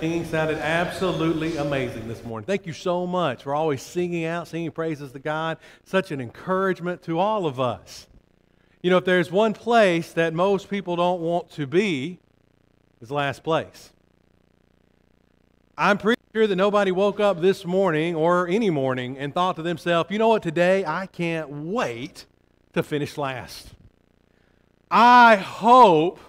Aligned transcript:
singing 0.00 0.24
sounded 0.26 0.58
absolutely 0.58 1.56
amazing 1.56 2.06
this 2.06 2.22
morning. 2.22 2.46
Thank 2.46 2.66
you 2.66 2.72
so 2.72 3.04
much 3.04 3.42
for 3.42 3.52
always 3.52 3.82
singing 3.82 4.24
out, 4.24 4.46
singing 4.46 4.70
praises 4.70 5.10
to 5.10 5.18
God. 5.18 5.58
Such 5.84 6.12
an 6.12 6.20
encouragement 6.20 7.02
to 7.02 7.18
all 7.18 7.46
of 7.46 7.58
us. 7.58 8.06
You 8.80 8.90
know, 8.90 8.98
if 8.98 9.04
there's 9.04 9.32
one 9.32 9.54
place 9.54 10.12
that 10.12 10.34
most 10.34 10.70
people 10.70 10.94
don't 10.94 11.20
want 11.20 11.50
to 11.52 11.66
be, 11.66 12.20
it's 13.00 13.10
last 13.10 13.42
place. 13.42 13.92
I'm 15.76 15.98
pretty 15.98 16.22
sure 16.32 16.46
that 16.46 16.54
nobody 16.54 16.92
woke 16.92 17.18
up 17.18 17.40
this 17.40 17.64
morning 17.64 18.14
or 18.14 18.46
any 18.46 18.70
morning 18.70 19.18
and 19.18 19.34
thought 19.34 19.56
to 19.56 19.62
themselves, 19.62 20.12
you 20.12 20.18
know 20.18 20.28
what, 20.28 20.44
today 20.44 20.84
I 20.86 21.06
can't 21.06 21.50
wait 21.50 22.24
to 22.74 22.84
finish 22.84 23.18
last. 23.18 23.74
I 24.92 25.34
hope, 25.34 26.20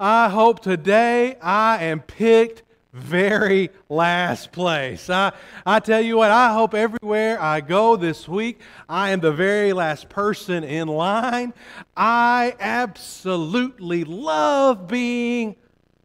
I 0.00 0.30
hope 0.30 0.60
today 0.60 1.36
I 1.40 1.84
am 1.84 2.00
picked 2.00 2.63
very 2.94 3.70
last 3.88 4.52
place. 4.52 5.10
I, 5.10 5.32
I 5.66 5.80
tell 5.80 6.00
you 6.00 6.16
what, 6.16 6.30
I 6.30 6.54
hope 6.54 6.74
everywhere 6.74 7.40
I 7.42 7.60
go 7.60 7.96
this 7.96 8.28
week, 8.28 8.60
I 8.88 9.10
am 9.10 9.18
the 9.20 9.32
very 9.32 9.72
last 9.72 10.08
person 10.08 10.62
in 10.62 10.86
line. 10.86 11.52
I 11.96 12.54
absolutely 12.60 14.04
love 14.04 14.86
being 14.86 15.56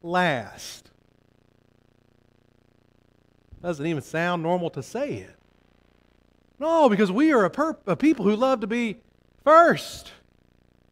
last. 0.01 0.89
Doesn't 3.61 3.85
even 3.85 4.01
sound 4.01 4.41
normal 4.41 4.71
to 4.71 4.81
say 4.81 5.13
it. 5.15 5.35
No, 6.57 6.89
because 6.89 7.11
we 7.11 7.31
are 7.31 7.45
a, 7.45 7.49
per- 7.51 7.77
a 7.85 7.95
people 7.95 8.25
who 8.25 8.35
love 8.35 8.61
to 8.61 8.67
be 8.67 8.97
first. 9.43 10.11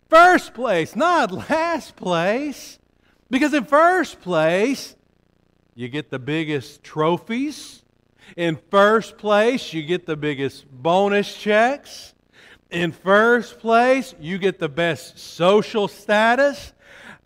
First 0.09 0.53
place, 0.53 0.95
not 0.95 1.31
last 1.50 1.95
place. 1.95 2.77
Because 3.30 3.53
in 3.53 3.66
first 3.66 4.22
place, 4.22 4.95
you 5.77 5.88
get 5.90 6.09
the 6.09 6.17
biggest 6.17 6.84
trophies. 6.84 7.84
In 8.36 8.58
first 8.72 9.20
place, 9.20 9.73
you 9.73 9.83
get 9.83 10.08
the 10.08 10.17
biggest 10.17 10.66
bonus 10.72 11.38
checks. 11.38 12.16
In 12.72 12.92
first 12.92 13.59
place, 13.59 14.16
you 14.20 14.39
get 14.39 14.58
the 14.58 14.70
best 14.70 15.20
social 15.20 15.88
status. 15.88 16.73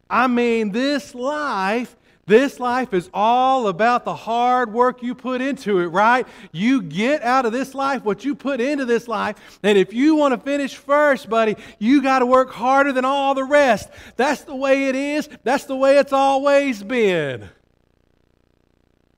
I 0.10 0.28
mean, 0.28 0.74
this 0.74 1.16
life 1.16 1.96
this 2.28 2.60
life 2.60 2.94
is 2.94 3.10
all 3.14 3.68
about 3.68 4.06
the 4.06 4.16
hard 4.16 4.72
work 4.72 5.02
you 5.02 5.16
put 5.16 5.42
into 5.42 5.80
it, 5.80 5.88
right? 5.88 6.26
You 6.54 6.82
get 6.82 7.24
out 7.24 7.46
of 7.46 7.52
this 7.52 7.74
life 7.74 8.06
what 8.06 8.24
you 8.24 8.36
put 8.36 8.62
into 8.62 8.86
this 8.86 9.08
life. 9.08 9.60
And 9.64 9.78
if 9.78 9.92
you 9.92 10.16
want 10.16 10.34
to 10.34 10.40
finish 10.40 10.76
first, 10.76 11.30
buddy, 11.30 11.58
you 11.80 12.02
got 12.02 12.20
to 12.20 12.26
work 12.26 12.52
harder 12.52 12.94
than 12.94 13.04
all 13.04 13.34
the 13.34 13.44
rest. 13.44 13.90
That's 14.16 14.44
the 14.44 14.56
way 14.56 14.88
it 14.88 14.96
is. 14.96 15.28
That's 15.44 15.66
the 15.66 15.76
way 15.76 15.98
it's 15.98 16.14
always 16.14 16.84
been. 16.84 17.50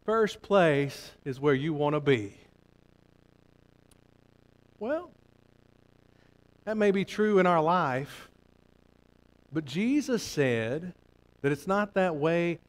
First 0.06 0.42
place 0.42 1.12
is 1.24 1.40
where 1.40 1.54
you 1.54 1.74
want 1.74 1.96
to 1.96 2.02
be. 2.02 2.36
Well, 4.80 5.12
that 6.66 6.76
may 6.76 6.92
be 6.92 7.06
true 7.06 7.40
in 7.40 7.46
our 7.46 7.62
life, 7.62 8.30
but 9.52 9.64
Jesus 9.64 10.22
said 10.22 10.94
that 11.42 11.52
it's 11.52 11.68
not 11.68 11.94
that 11.94 12.16
way 12.16 12.60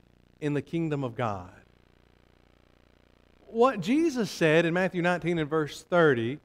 in 0.41 0.55
the 0.55 0.63
kingdom 0.63 1.03
of 1.03 1.17
God. 1.17 1.51
What 3.47 3.81
Jesus 3.81 4.31
said 4.31 4.65
in 4.65 4.75
Matthew 4.75 5.03
19 5.03 5.39
and 5.39 5.51
verse 5.51 5.83
30 5.83 6.39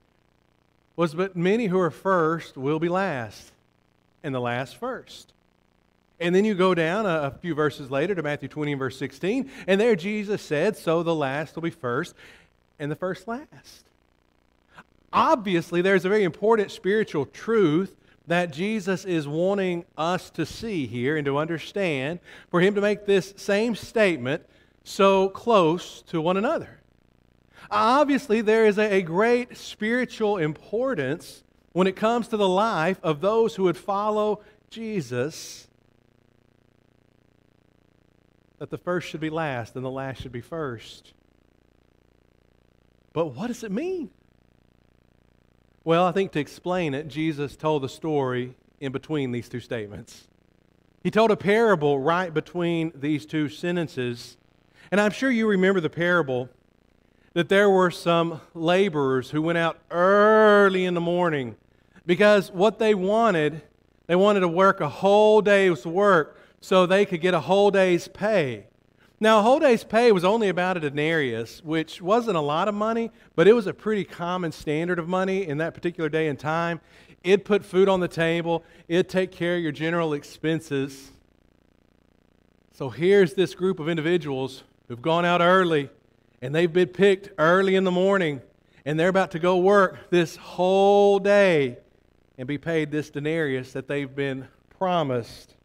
was, 0.96 1.14
But 1.14 1.36
many 1.36 1.68
who 1.68 1.80
are 1.80 1.92
first 1.92 2.58
will 2.58 2.80
be 2.80 2.90
last, 2.90 3.52
and 4.24 4.34
the 4.34 4.40
last 4.40 4.78
first. 4.78 5.34
And 6.20 6.36
then 6.36 6.44
you 6.44 6.53
go 6.53 6.75
down 6.75 7.06
a, 7.06 7.22
a, 7.22 7.31
few 7.31 7.56
verses 7.56 7.89
later 7.89 8.14
to 8.14 8.22
Matthew 8.22 8.50
20 8.50 8.73
and 8.73 8.80
verse 8.80 8.98
16, 8.98 9.50
and 9.67 9.80
there 9.80 9.95
Jesus 9.95 10.42
said, 10.42 10.75
So 10.75 11.02
the 11.02 11.16
last 11.16 11.56
will 11.56 11.62
be 11.62 11.70
first, 11.70 12.14
and 12.78 12.92
the 12.92 12.95
first 12.95 13.28
last. 13.28 13.86
Obviously, 15.14 15.81
there's 15.81 16.06
a 16.06 16.09
very 16.09 16.23
important 16.23 16.72
spiritual 16.72 17.25
truth 17.25 17.95
that 18.28 18.52
Jesus 18.52 19.06
is 19.06 19.28
wanting 19.28 19.85
us 19.97 20.30
to 20.31 20.46
see 20.46 20.85
here 20.85 21.18
and 21.18 21.25
to 21.25 21.38
understand 21.38 22.19
for 22.51 22.62
him 22.62 22.75
to 22.75 22.81
make 22.81 23.06
this 23.06 23.34
same 23.38 23.75
statement 23.75 24.46
so 24.84 25.30
close 25.30 26.03
to 26.03 26.22
one 26.22 26.38
another. 26.38 26.80
Obviously, 27.72 28.41
there 28.41 28.66
is 28.66 28.78
a, 28.78 28.96
a 28.96 29.01
great 29.01 29.57
spiritual 29.57 30.38
importance 30.38 31.44
when 31.72 31.88
it 31.88 31.96
comes 31.96 32.28
to 32.28 32.38
the 32.38 32.47
life 32.47 33.00
of 33.03 33.22
those 33.22 33.56
who 33.56 33.63
would 33.63 33.78
follow 33.78 34.41
Jesus 34.69 35.69
that 38.59 38.70
the 38.70 38.78
first 38.78 39.08
should 39.08 39.22
be 39.22 39.30
last 39.30 39.75
and 39.75 39.84
the 39.84 39.90
last 39.90 40.22
should 40.22 40.31
be 40.31 40.42
first. 40.42 41.14
But 43.14 43.28
what 43.28 43.47
does 43.47 43.64
it 43.64 43.72
mean? 43.72 44.12
Well, 45.84 46.06
I 46.06 46.12
think 46.12 46.34
to 46.34 46.40
explain 46.40 46.94
it, 46.94 47.08
Jesus 47.08 47.56
told 47.56 47.84
the 47.84 47.90
story 47.90 48.53
in 48.80 48.92
between 48.92 49.31
these 49.31 49.50
two 49.50 49.62
statements. 49.62 50.28
He 51.03 51.09
told 51.09 51.31
a 51.31 51.38
parable 51.38 52.00
right 52.00 52.34
between 52.34 52.92
these 52.94 53.25
two 53.25 53.48
sentences. 53.48 54.38
And 54.92 55.00
I'm 55.00 55.12
sure 55.12 55.31
you 55.31 55.48
remember 55.48 55.80
the 55.80 55.90
parable 55.90 56.50
that 57.34 57.48
there 57.48 57.69
were 57.69 57.92
some 57.92 58.42
laborers 58.53 59.31
who 59.31 59.42
went 59.42 59.58
out 59.58 59.80
early 59.90 60.84
in 60.86 60.94
the 60.94 61.02
morning 61.02 61.56
because 62.06 62.52
what 62.52 62.80
they 62.80 62.94
wanted, 62.94 63.62
they 64.08 64.16
wanted 64.16 64.42
to 64.42 64.48
work 64.48 64.81
a 64.81 64.90
whole 64.90 65.42
day's 65.42 65.86
work 65.86 66.38
so 66.62 66.86
they 66.86 67.06
could 67.06 67.22
get 67.22 67.34
a 67.34 67.40
whole 67.42 67.72
day's 67.72 68.08
pay. 68.08 68.66
Now, 69.22 69.40
a 69.40 69.42
whole 69.42 69.59
day's 69.59 69.84
pay 69.84 70.14
was 70.14 70.24
only 70.24 70.47
about 70.47 70.78
a 70.78 70.80
denarius, 70.80 71.62
which 71.64 72.02
wasn't 72.02 72.38
a 72.38 72.42
lot 72.42 72.70
of 72.70 72.74
money, 72.74 73.12
but 73.36 73.50
it 73.50 73.53
was 73.53 73.68
a 73.68 73.74
pretty 73.74 74.06
common 74.06 74.53
standard 74.53 74.98
of 74.98 75.09
money 75.09 75.46
in 75.46 75.58
that 75.58 75.74
particular 75.74 76.08
day 76.08 76.30
and 76.30 76.40
time. 76.40 76.80
It'd 77.22 77.44
put 77.44 77.66
food 77.66 77.90
on 77.90 78.00
the 78.00 78.08
table, 78.08 78.64
it'd 78.88 79.09
take 79.09 79.31
care 79.31 79.58
of 79.58 79.62
your 79.62 79.74
general 79.74 80.14
expenses. 80.14 81.12
So 82.74 82.90
here's 82.90 83.34
this 83.34 83.56
group 83.56 83.81
of 83.81 83.90
individuals 83.90 84.64
who've 84.88 85.02
gone 85.02 85.25
out 85.25 85.42
early, 85.42 85.90
and 86.42 86.56
they've 86.56 86.72
been 86.72 86.88
picked 86.88 87.30
early 87.38 87.75
in 87.75 87.84
the 87.84 87.92
morning, 87.92 88.42
and 88.86 88.98
they're 88.98 89.09
about 89.09 89.31
to 89.31 89.40
go 89.40 89.58
work 89.58 90.09
this 90.12 90.38
whole 90.38 91.19
day 91.19 91.78
and 92.38 92.48
be 92.48 92.58
paid 92.58 92.90
this 92.90 93.09
denarius 93.09 93.74
that 93.74 93.90
they've 93.90 94.16
been 94.16 94.48
promised. 94.78 95.56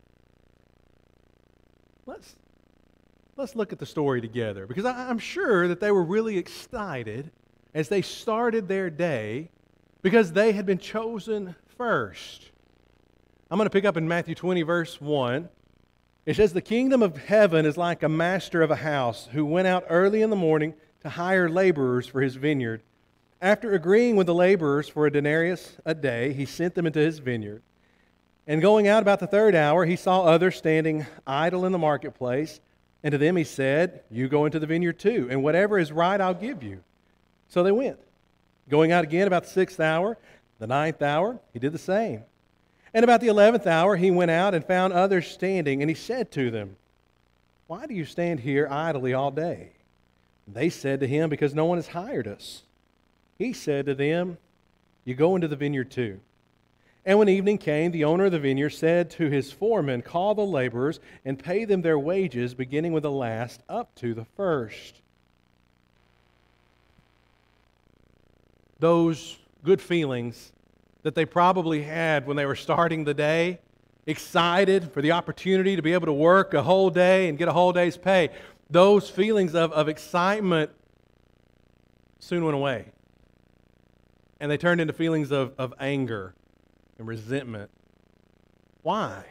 Let's, 2.07 2.37
let's 3.37 3.57
look 3.57 3.73
at 3.73 3.79
the 3.79 3.87
story 3.87 4.21
together 4.21 4.67
because 4.67 4.85
I, 4.85 5.09
I'm 5.09 5.19
sure 5.19 5.69
that 5.69 5.81
they 5.81 5.91
were 5.91 6.05
really 6.05 6.37
excited 6.37 7.31
as 7.75 7.89
they 7.89 8.03
started 8.03 8.69
their 8.69 8.91
day 8.91 9.51
because 10.03 10.33
they 10.33 10.53
had 10.53 10.67
been 10.67 10.79
chosen 10.79 11.55
first. 11.79 12.51
I'm 13.51 13.59
going 13.59 13.67
to 13.67 13.71
pick 13.71 13.85
up 13.85 13.97
in 13.97 14.07
Matthew 14.07 14.35
20, 14.35 14.63
verse 14.63 15.01
1. 15.01 15.49
It 16.27 16.37
says, 16.37 16.53
The 16.53 16.61
kingdom 16.61 17.03
of 17.03 17.17
heaven 17.17 17.67
is 17.67 17.77
like 17.77 18.03
a 18.03 18.09
master 18.09 18.63
of 18.63 18.71
a 18.71 18.77
house 18.77 19.29
who 19.33 19.45
went 19.45 19.67
out 19.67 19.85
early 19.89 20.23
in 20.23 20.31
the 20.31 20.37
morning 20.37 20.75
to 21.03 21.09
hire 21.09 21.49
laborers 21.49 22.07
for 22.07 22.21
his 22.21 22.37
vineyard. 22.37 22.83
After 23.41 23.73
agreeing 23.73 24.17
with 24.17 24.27
the 24.27 24.35
laborers 24.35 24.89
for 24.89 25.07
a 25.07 25.13
denarius 25.13 25.77
a 25.85 25.95
day, 25.95 26.33
he 26.33 26.47
sent 26.47 26.75
them 26.75 26.87
into 26.87 27.01
his 27.01 27.19
vineyard. 27.19 27.63
And 28.47 28.61
going 28.61 28.89
out 28.89 29.03
about 29.03 29.21
the 29.21 29.27
third 29.27 29.55
hour, 29.55 29.85
he 29.87 29.97
saw 29.97 30.23
others 30.23 30.57
standing 30.57 31.07
idle 31.27 31.65
in 31.65 31.73
the 31.73 31.79
marketplace. 31.79 32.61
And 33.03 33.13
to 33.13 33.19
them 33.19 33.37
he 33.37 33.45
said, 33.45 34.03
You 34.11 34.29
go 34.29 34.47
into 34.47 34.59
the 34.59 34.67
vineyard 34.67 34.99
too, 34.99 35.29
and 35.31 35.43
whatever 35.43 35.79
is 35.79 35.93
right 35.93 36.21
I'll 36.21 36.35
give 36.35 36.63
you. 36.63 36.83
So 37.49 37.63
they 37.63 37.73
went. 37.73 37.99
Going 38.69 38.93
out 38.93 39.05
again 39.05 39.27
about 39.27 39.45
the 39.45 39.51
sixth 39.51 39.81
hour, 39.81 40.17
the 40.59 40.67
ninth 40.67 41.03
hour, 41.03 41.39
he 41.53 41.59
did 41.59 41.73
the 41.73 41.79
same. 41.79 42.25
And 42.93 43.03
about 43.03 43.21
the 43.21 43.29
eleventh 43.29 43.67
hour, 43.67 43.97
he 43.97 44.11
went 44.11 44.31
out 44.31 44.55
and 44.55 44.65
found 44.65 44.93
others 44.93 45.27
standing, 45.27 45.83
and 45.83 45.91
he 45.91 45.95
said 45.95 46.31
to 46.33 46.51
them, 46.51 46.77
Why 47.67 47.87
do 47.87 47.95
you 47.95 48.05
stand 48.05 48.41
here 48.41 48.69
idly 48.71 49.13
all 49.13 49.31
day? 49.31 49.73
They 50.47 50.71
said 50.71 51.01
to 51.01 51.07
him, 51.07 51.29
Because 51.29 51.55
no 51.55 51.65
one 51.65 51.79
has 51.79 51.89
hired 51.89 52.29
us. 52.29 52.63
He 53.39 53.53
said 53.53 53.87
to 53.87 53.95
them, 53.95 54.39
You 55.05 55.15
go 55.15 55.35
into 55.35 55.49
the 55.49 55.57
vineyard 55.57 55.91
too. 55.91 56.21
And 57.07 57.19
when 57.19 57.29
evening 57.29 57.59
came, 57.59 57.91
the 57.91 58.05
owner 58.05 58.27
of 58.27 58.33
the 58.33 58.39
vineyard 58.39 58.71
said 58.71 59.11
to 59.11 59.29
his 59.29 59.53
foreman, 59.53 60.01
Call 60.01 60.35
the 60.35 60.45
laborers 60.45 61.01
and 61.25 61.39
pay 61.39 61.67
them 61.67 61.83
their 61.83 61.99
wages, 61.99 62.55
beginning 62.55 62.93
with 62.93 63.03
the 63.03 63.11
last 63.11 63.63
up 63.69 63.95
to 63.97 64.15
the 64.15 64.25
first. 64.25 65.03
Those 68.79 69.37
good 69.63 69.83
feelings 69.83 70.53
that 71.03 71.15
they 71.15 71.27
probably 71.27 71.83
had 71.83 72.27
when 72.27 72.37
they 72.39 72.47
were 72.47 72.57
starting 72.57 73.05
the 73.05 73.15
day, 73.15 73.61
excited 74.07 74.91
for 74.91 75.03
the 75.03 75.13
opportunity 75.13 75.77
to 75.77 75.83
be 75.83 75.93
able 75.93 76.07
to 76.07 76.13
work 76.13 76.55
a 76.55 76.63
whole 76.63 76.89
day 76.89 77.29
and 77.29 77.37
get 77.37 77.49
a 77.49 77.53
whole 77.53 77.73
day's 77.73 77.99
pay, 77.99 78.31
those 78.71 79.11
feelings 79.11 79.55
of, 79.55 79.73
of 79.73 79.89
excitement 79.89 80.71
soon 82.19 82.45
went 82.45 82.55
away. 82.55 82.87
And 84.41 84.51
they 84.51 84.57
turned 84.57 84.81
into 84.81 84.95
feelings 84.95 85.31
of, 85.31 85.53
of 85.59 85.75
anger 85.79 86.35
and 86.99 87.07
resentment. 87.07 87.71
Why? 88.83 89.25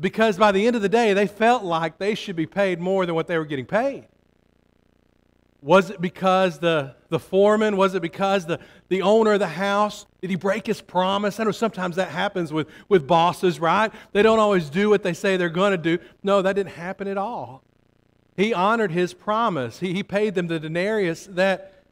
because 0.00 0.38
by 0.38 0.52
the 0.52 0.66
end 0.66 0.76
of 0.76 0.82
the 0.82 0.88
day, 0.88 1.12
they 1.12 1.26
felt 1.26 1.62
like 1.62 1.98
they 1.98 2.14
should 2.14 2.36
be 2.36 2.46
paid 2.46 2.80
more 2.80 3.04
than 3.06 3.14
what 3.14 3.26
they 3.26 3.38
were 3.38 3.44
getting 3.44 3.66
paid. 3.66 4.06
Was 5.62 5.90
it 5.90 6.00
because 6.00 6.58
the, 6.58 6.94
the 7.10 7.18
foreman? 7.18 7.76
Was 7.76 7.94
it 7.94 8.00
because 8.00 8.46
the, 8.46 8.60
the 8.88 9.02
owner 9.02 9.34
of 9.34 9.40
the 9.40 9.46
house? 9.46 10.06
Did 10.22 10.30
he 10.30 10.36
break 10.36 10.66
his 10.66 10.80
promise? 10.80 11.38
I 11.38 11.44
know 11.44 11.50
sometimes 11.50 11.96
that 11.96 12.08
happens 12.08 12.50
with, 12.50 12.66
with 12.88 13.06
bosses, 13.06 13.60
right? 13.60 13.92
They 14.12 14.22
don't 14.22 14.38
always 14.38 14.70
do 14.70 14.88
what 14.88 15.02
they 15.02 15.12
say 15.12 15.36
they're 15.36 15.50
going 15.50 15.72
to 15.72 15.78
do. 15.78 16.02
No, 16.22 16.40
that 16.40 16.54
didn't 16.54 16.72
happen 16.72 17.08
at 17.08 17.18
all. 17.18 17.62
He 18.38 18.54
honored 18.54 18.90
his 18.90 19.12
promise. 19.12 19.80
He, 19.80 19.92
he 19.92 20.02
paid 20.02 20.34
them 20.34 20.46
the 20.46 20.58
denarius 20.58 21.26
that, 21.26 21.84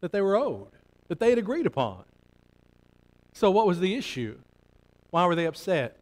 that 0.00 0.12
they 0.12 0.20
were 0.20 0.36
owed, 0.36 0.68
that 1.08 1.20
they 1.20 1.30
had 1.30 1.38
agreed 1.38 1.64
upon. 1.64 2.04
So, 3.32 3.50
what 3.50 3.66
was 3.66 3.80
the 3.80 3.94
issue? 3.94 4.38
Why 5.10 5.26
were 5.26 5.34
they 5.34 5.46
upset? 5.46 5.96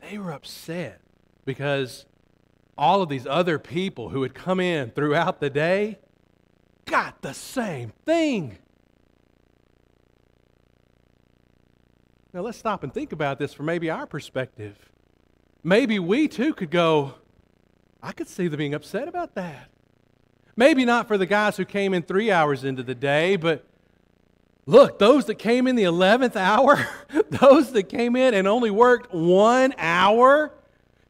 They 0.00 0.18
were 0.18 0.32
upset 0.32 1.00
because 1.44 2.06
all 2.76 3.02
of 3.02 3.08
these 3.08 3.26
other 3.26 3.58
people 3.58 4.10
who 4.10 4.22
had 4.22 4.34
come 4.34 4.60
in 4.60 4.90
throughout 4.90 5.40
the 5.40 5.50
day 5.50 5.98
got 6.86 7.22
the 7.22 7.34
same 7.34 7.92
thing. 8.04 8.58
Now, 12.32 12.40
let's 12.40 12.58
stop 12.58 12.82
and 12.82 12.92
think 12.92 13.12
about 13.12 13.38
this 13.38 13.54
from 13.54 13.66
maybe 13.66 13.90
our 13.90 14.06
perspective. 14.06 14.76
Maybe 15.62 15.98
we 15.98 16.26
too 16.26 16.52
could 16.52 16.70
go, 16.70 17.14
I 18.02 18.12
could 18.12 18.28
see 18.28 18.48
them 18.48 18.58
being 18.58 18.74
upset 18.74 19.06
about 19.06 19.36
that. 19.36 19.70
Maybe 20.56 20.84
not 20.84 21.08
for 21.08 21.16
the 21.16 21.26
guys 21.26 21.56
who 21.56 21.64
came 21.64 21.94
in 21.94 22.02
three 22.02 22.30
hours 22.30 22.64
into 22.64 22.82
the 22.82 22.94
day, 22.94 23.36
but 23.36 23.64
look, 24.66 24.98
those 24.98 25.26
that 25.26 25.36
came 25.36 25.66
in 25.66 25.76
the 25.76 25.84
11th 25.84 26.36
hour, 26.36 26.86
those 27.30 27.72
that 27.72 27.84
came 27.84 28.16
in 28.16 28.34
and 28.34 28.48
only 28.48 28.70
worked 28.70 29.12
one 29.12 29.74
hour, 29.78 30.52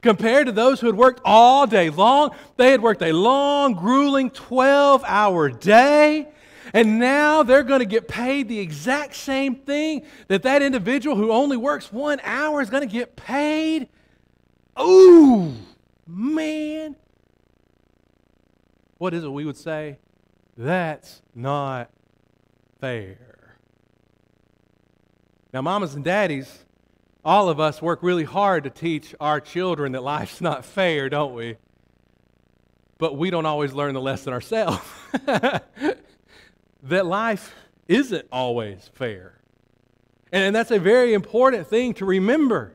compared 0.04 0.46
to 0.46 0.52
those 0.52 0.80
who 0.80 0.86
had 0.86 0.96
worked 0.96 1.20
all 1.24 1.66
day 1.66 1.88
long. 1.88 2.30
They 2.56 2.70
had 2.70 2.82
worked 2.82 3.02
a 3.02 3.12
long, 3.12 3.72
grueling 3.72 4.30
12 4.30 5.02
hour 5.04 5.48
day. 5.48 6.28
And 6.74 6.98
now 6.98 7.42
they're 7.42 7.62
going 7.62 7.80
to 7.80 7.86
get 7.86 8.06
paid 8.06 8.48
the 8.48 8.58
exact 8.58 9.14
same 9.14 9.54
thing 9.54 10.02
that 10.28 10.42
that 10.42 10.60
individual 10.60 11.16
who 11.16 11.32
only 11.32 11.56
works 11.56 11.92
one 11.92 12.20
hour 12.22 12.60
is 12.60 12.68
going 12.68 12.86
to 12.86 12.92
get 12.92 13.16
paid. 13.16 13.88
Ooh, 14.78 15.54
man. 16.06 16.96
What 18.98 19.14
is 19.14 19.24
it 19.24 19.28
we 19.28 19.44
would 19.44 19.56
say? 19.56 19.98
That's 20.56 21.22
not 21.34 21.90
fair. 22.80 23.33
Now, 25.54 25.62
mamas 25.62 25.94
and 25.94 26.02
daddies, 26.02 26.64
all 27.24 27.48
of 27.48 27.60
us 27.60 27.80
work 27.80 28.02
really 28.02 28.24
hard 28.24 28.64
to 28.64 28.70
teach 28.70 29.14
our 29.20 29.40
children 29.40 29.92
that 29.92 30.02
life's 30.02 30.40
not 30.40 30.64
fair, 30.64 31.08
don't 31.08 31.32
we? 31.32 31.58
But 32.98 33.16
we 33.16 33.30
don't 33.30 33.46
always 33.46 33.72
learn 33.72 33.94
the 33.94 34.00
lesson 34.00 34.32
ourselves. 34.32 34.84
that 36.82 37.06
life 37.06 37.54
isn't 37.86 38.26
always 38.32 38.90
fair. 38.94 39.38
And 40.32 40.56
that's 40.56 40.72
a 40.72 40.80
very 40.80 41.14
important 41.14 41.68
thing 41.68 41.94
to 41.94 42.04
remember. 42.04 42.74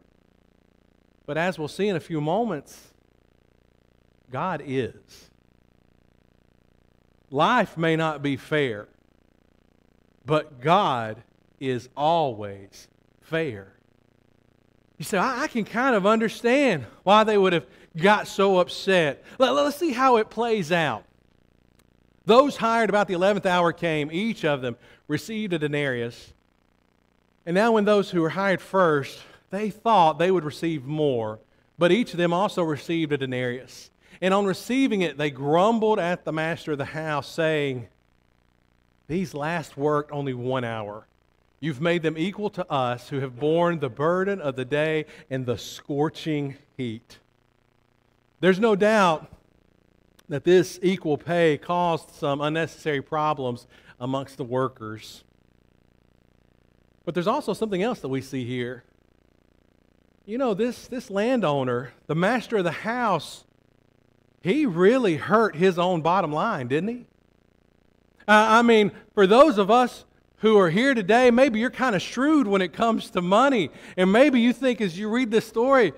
But 1.25 1.37
as 1.37 1.59
we'll 1.59 1.67
see 1.67 1.89
in 1.89 1.97
a 1.97 1.99
few 1.99 2.21
moments, 2.21 2.93
God 4.31 4.63
is. 4.65 5.29
Life 7.29 7.77
may 7.77 7.97
not 7.97 8.23
be 8.23 8.37
fair, 8.37 8.87
but 10.25 10.61
God 10.61 11.23
is 11.59 11.89
always 11.95 12.87
fair. 13.21 13.73
You 14.97 15.05
say, 15.05 15.17
I, 15.17 15.43
I 15.43 15.47
can 15.47 15.63
kind 15.63 15.95
of 15.95 16.05
understand 16.05 16.85
why 17.03 17.23
they 17.23 17.37
would 17.37 17.53
have 17.53 17.65
got 17.95 18.27
so 18.27 18.59
upset. 18.59 19.23
Let, 19.37 19.51
let's 19.51 19.77
see 19.77 19.93
how 19.93 20.17
it 20.17 20.29
plays 20.29 20.71
out. 20.71 21.05
Those 22.25 22.57
hired 22.57 22.89
about 22.89 23.07
the 23.07 23.15
11th 23.15 23.45
hour 23.45 23.73
came, 23.73 24.11
each 24.11 24.45
of 24.45 24.61
them 24.61 24.75
received 25.07 25.53
a 25.53 25.59
denarius. 25.59 26.33
And 27.45 27.55
now, 27.55 27.71
when 27.71 27.85
those 27.85 28.11
who 28.11 28.21
were 28.21 28.29
hired 28.29 28.61
first, 28.61 29.19
they 29.49 29.71
thought 29.71 30.19
they 30.19 30.29
would 30.29 30.43
receive 30.43 30.85
more, 30.85 31.39
but 31.77 31.91
each 31.91 32.11
of 32.11 32.17
them 32.17 32.33
also 32.33 32.61
received 32.61 33.11
a 33.13 33.17
denarius. 33.17 33.89
And 34.21 34.33
on 34.33 34.45
receiving 34.45 35.01
it, 35.01 35.17
they 35.17 35.31
grumbled 35.31 35.97
at 35.97 36.25
the 36.25 36.33
master 36.33 36.73
of 36.73 36.77
the 36.77 36.85
house, 36.85 37.31
saying, 37.31 37.87
These 39.07 39.33
last 39.33 39.77
worked 39.77 40.11
only 40.11 40.33
one 40.33 40.65
hour 40.65 41.07
You've 41.59 41.81
made 41.81 42.03
them 42.03 42.17
equal 42.17 42.49
to 42.51 42.71
us 42.71 43.09
who 43.09 43.19
have 43.19 43.37
borne 43.37 43.79
the 43.79 43.89
burden 43.89 44.39
of 44.39 44.55
the 44.55 44.65
day 44.65 45.05
and 45.29 45.45
the 45.45 45.57
scorching 45.57 46.55
heat. 46.77 47.19
There's 48.39 48.59
no 48.59 48.75
doubt 48.75 49.29
that 50.29 50.45
this 50.45 50.79
equal 50.81 51.17
pay 51.17 51.57
caused 51.57 52.11
some 52.11 52.39
unnecessary 52.39 53.01
problems 53.01 53.67
amongst 53.99 54.37
the 54.37 54.43
workers. 54.45 55.23
But 57.03 57.13
there's 57.13 57.27
also 57.27 57.53
something 57.53 57.81
else 57.83 57.99
that 57.99 58.09
we 58.09 58.21
see 58.21 58.45
here. 58.45 58.83
You 60.25 60.37
know, 60.37 60.53
this, 60.53 60.87
this 60.87 61.09
landowner, 61.09 61.91
the 62.07 62.15
master 62.15 62.57
of 62.57 62.63
the 62.63 62.71
house, 62.71 63.43
he 64.41 64.65
really 64.65 65.17
hurt 65.17 65.55
his 65.55 65.77
own 65.77 66.01
bottom 66.01 66.31
line, 66.31 66.67
didn't 66.67 66.89
he? 66.89 67.05
Uh, 68.27 68.45
I 68.47 68.61
mean, 68.61 68.91
for 69.13 69.25
those 69.25 69.57
of 69.57 69.71
us 69.71 70.05
who 70.39 70.57
are 70.57 70.69
here 70.69 70.93
today, 70.93 71.31
maybe 71.31 71.59
you're 71.59 71.69
kind 71.69 71.95
of 71.95 72.01
shrewd 72.01 72.47
when 72.47 72.61
it 72.61 72.73
comes 72.73 73.09
to 73.11 73.21
money. 73.21 73.69
And 73.97 74.11
maybe 74.11 74.39
you 74.39 74.53
think 74.53 74.81
as 74.81 74.97
you 74.97 75.09
read 75.09 75.31
this 75.31 75.45
story, 75.45 75.93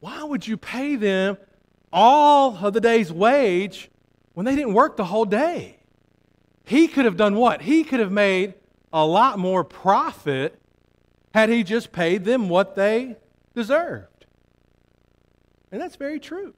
why 0.00 0.22
would 0.22 0.46
you 0.46 0.56
pay 0.56 0.96
them 0.96 1.36
all 1.92 2.56
of 2.56 2.72
the 2.72 2.80
day's 2.80 3.12
wage 3.12 3.90
when 4.32 4.46
they 4.46 4.56
didn't 4.56 4.74
work 4.74 4.96
the 4.96 5.04
whole 5.04 5.26
day? 5.26 5.78
He 6.64 6.88
could 6.88 7.04
have 7.04 7.16
done 7.16 7.36
what? 7.36 7.62
He 7.62 7.84
could 7.84 8.00
have 8.00 8.12
made 8.12 8.54
a 8.92 9.04
lot 9.04 9.38
more 9.38 9.62
profit 9.64 10.58
had 11.34 11.48
he 11.48 11.62
just 11.62 11.92
paid 11.92 12.24
them 12.24 12.48
what 12.48 12.74
they 12.74 13.16
deserved. 13.54 14.26
And 15.70 15.80
that's 15.80 15.96
very 15.96 16.20
true. 16.20 16.54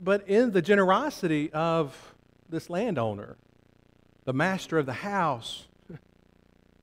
But 0.00 0.28
in 0.28 0.52
the 0.52 0.62
generosity 0.62 1.52
of 1.52 2.14
this 2.48 2.70
landowner, 2.70 3.36
the 4.30 4.34
master 4.34 4.78
of 4.78 4.86
the 4.86 4.92
house. 4.92 5.66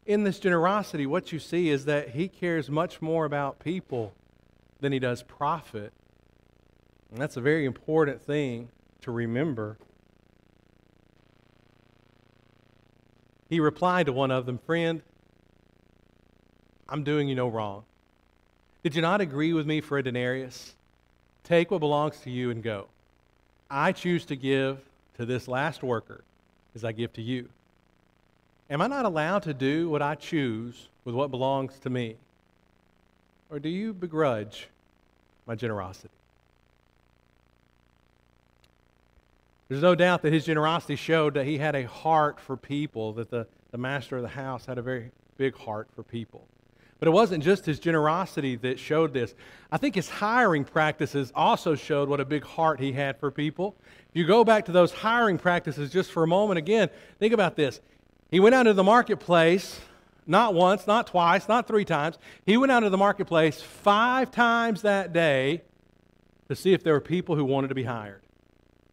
In 0.05 0.25
this 0.25 0.37
generosity, 0.37 1.05
what 1.05 1.31
you 1.31 1.39
see 1.39 1.69
is 1.69 1.85
that 1.85 2.09
he 2.09 2.27
cares 2.27 2.69
much 2.69 3.01
more 3.01 3.23
about 3.23 3.59
people 3.59 4.11
than 4.81 4.91
he 4.91 4.99
does 4.99 5.23
profit. 5.23 5.93
And 7.09 7.21
that's 7.21 7.37
a 7.37 7.41
very 7.41 7.63
important 7.63 8.21
thing 8.21 8.67
to 8.99 9.11
remember. 9.11 9.77
He 13.47 13.61
replied 13.61 14.07
to 14.07 14.11
one 14.11 14.29
of 14.29 14.45
them, 14.45 14.57
Friend, 14.57 15.01
I'm 16.89 17.05
doing 17.05 17.29
you 17.29 17.35
no 17.35 17.47
wrong. 17.47 17.85
Did 18.83 18.93
you 18.93 19.01
not 19.01 19.21
agree 19.21 19.53
with 19.53 19.65
me 19.65 19.79
for 19.79 19.97
a 19.97 20.03
denarius? 20.03 20.75
Take 21.45 21.71
what 21.71 21.79
belongs 21.79 22.19
to 22.25 22.29
you 22.29 22.51
and 22.51 22.61
go. 22.61 22.87
I 23.69 23.93
choose 23.93 24.25
to 24.25 24.35
give 24.35 24.79
to 25.15 25.25
this 25.25 25.47
last 25.47 25.81
worker 25.81 26.25
as 26.77 26.85
I 26.85 26.91
give 26.91 27.11
to 27.13 27.21
you? 27.23 27.49
Am 28.69 28.81
I 28.81 28.87
not 28.87 29.05
allowed 29.05 29.43
to 29.43 29.53
do 29.53 29.89
what 29.89 30.03
I 30.03 30.13
choose 30.13 30.89
with 31.05 31.15
what 31.15 31.31
belongs 31.31 31.79
to 31.79 31.89
me? 31.89 32.17
Or 33.49 33.59
do 33.59 33.67
you 33.67 33.93
begrudge 33.93 34.67
my 35.47 35.55
generosity? 35.55 36.13
There's 39.69 39.81
no 39.81 39.95
doubt 39.95 40.21
that 40.21 40.31
his 40.31 40.45
generosity 40.45 40.95
showed 40.95 41.33
that 41.33 41.45
he 41.45 41.57
had 41.57 41.75
a 41.75 41.87
heart 41.87 42.39
for 42.39 42.55
people, 42.55 43.13
that 43.13 43.31
the, 43.31 43.47
the 43.71 43.77
master 43.77 44.17
of 44.17 44.21
the 44.21 44.29
house 44.29 44.67
had 44.67 44.77
a 44.77 44.81
very 44.83 45.09
big 45.37 45.57
heart 45.57 45.87
for 45.95 46.03
people. 46.03 46.45
But 46.99 47.07
it 47.07 47.11
wasn't 47.11 47.43
just 47.43 47.65
his 47.65 47.79
generosity 47.79 48.55
that 48.57 48.79
showed 48.79 49.13
this. 49.13 49.33
I 49.71 49.77
think 49.77 49.95
his 49.95 50.09
hiring 50.09 50.63
practices 50.63 51.31
also 51.35 51.75
showed 51.75 52.07
what 52.07 52.19
a 52.19 52.25
big 52.25 52.43
heart 52.43 52.79
he 52.79 52.91
had 52.91 53.19
for 53.19 53.31
people. 53.31 53.75
You 54.17 54.25
go 54.25 54.43
back 54.43 54.65
to 54.65 54.71
those 54.71 54.91
hiring 54.91 55.37
practices 55.37 55.91
just 55.91 56.11
for 56.11 56.23
a 56.23 56.27
moment 56.27 56.57
again, 56.57 56.89
think 57.19 57.35
about 57.35 57.55
this. 57.55 57.79
He 58.31 58.39
went 58.39 58.55
out 58.55 58.61
into 58.61 58.73
the 58.73 58.83
marketplace 58.83 59.79
not 60.25 60.55
once, 60.55 60.87
not 60.87 61.05
twice, 61.05 61.47
not 61.47 61.67
three 61.67 61.85
times. 61.85 62.17
He 62.43 62.57
went 62.57 62.71
out 62.71 62.79
into 62.79 62.89
the 62.89 62.97
marketplace 62.97 63.61
five 63.61 64.31
times 64.31 64.81
that 64.81 65.13
day 65.13 65.61
to 66.49 66.55
see 66.55 66.73
if 66.73 66.83
there 66.83 66.93
were 66.93 66.99
people 66.99 67.35
who 67.35 67.45
wanted 67.45 67.67
to 67.67 67.75
be 67.75 67.83
hired. 67.83 68.23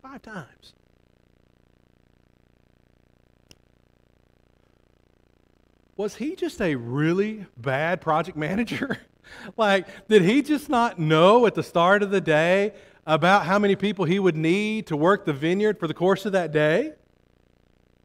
Five 0.03 0.21
times. 0.21 0.75
was 5.97 6.17
he 6.17 6.35
just 6.35 6.61
a 6.61 6.75
really 6.75 7.47
bad 7.57 8.01
project 8.01 8.37
manager? 8.49 8.99
like, 9.57 9.87
did 10.09 10.21
he 10.21 10.43
just 10.43 10.69
not 10.69 10.99
know 10.99 11.47
at 11.47 11.55
the 11.55 11.63
start 11.63 12.03
of 12.03 12.11
the 12.11 12.21
day 12.21 12.75
about 13.07 13.47
how 13.47 13.59
many 13.59 13.77
people 13.77 14.05
he 14.05 14.19
would 14.19 14.37
need 14.37 14.87
to 14.89 14.97
work 14.97 15.25
the 15.25 15.33
vineyard 15.33 15.79
for 15.79 15.87
the 15.87 15.95
course 15.95 16.27
of 16.27 16.33
that 16.33 16.53
day? 16.53 16.93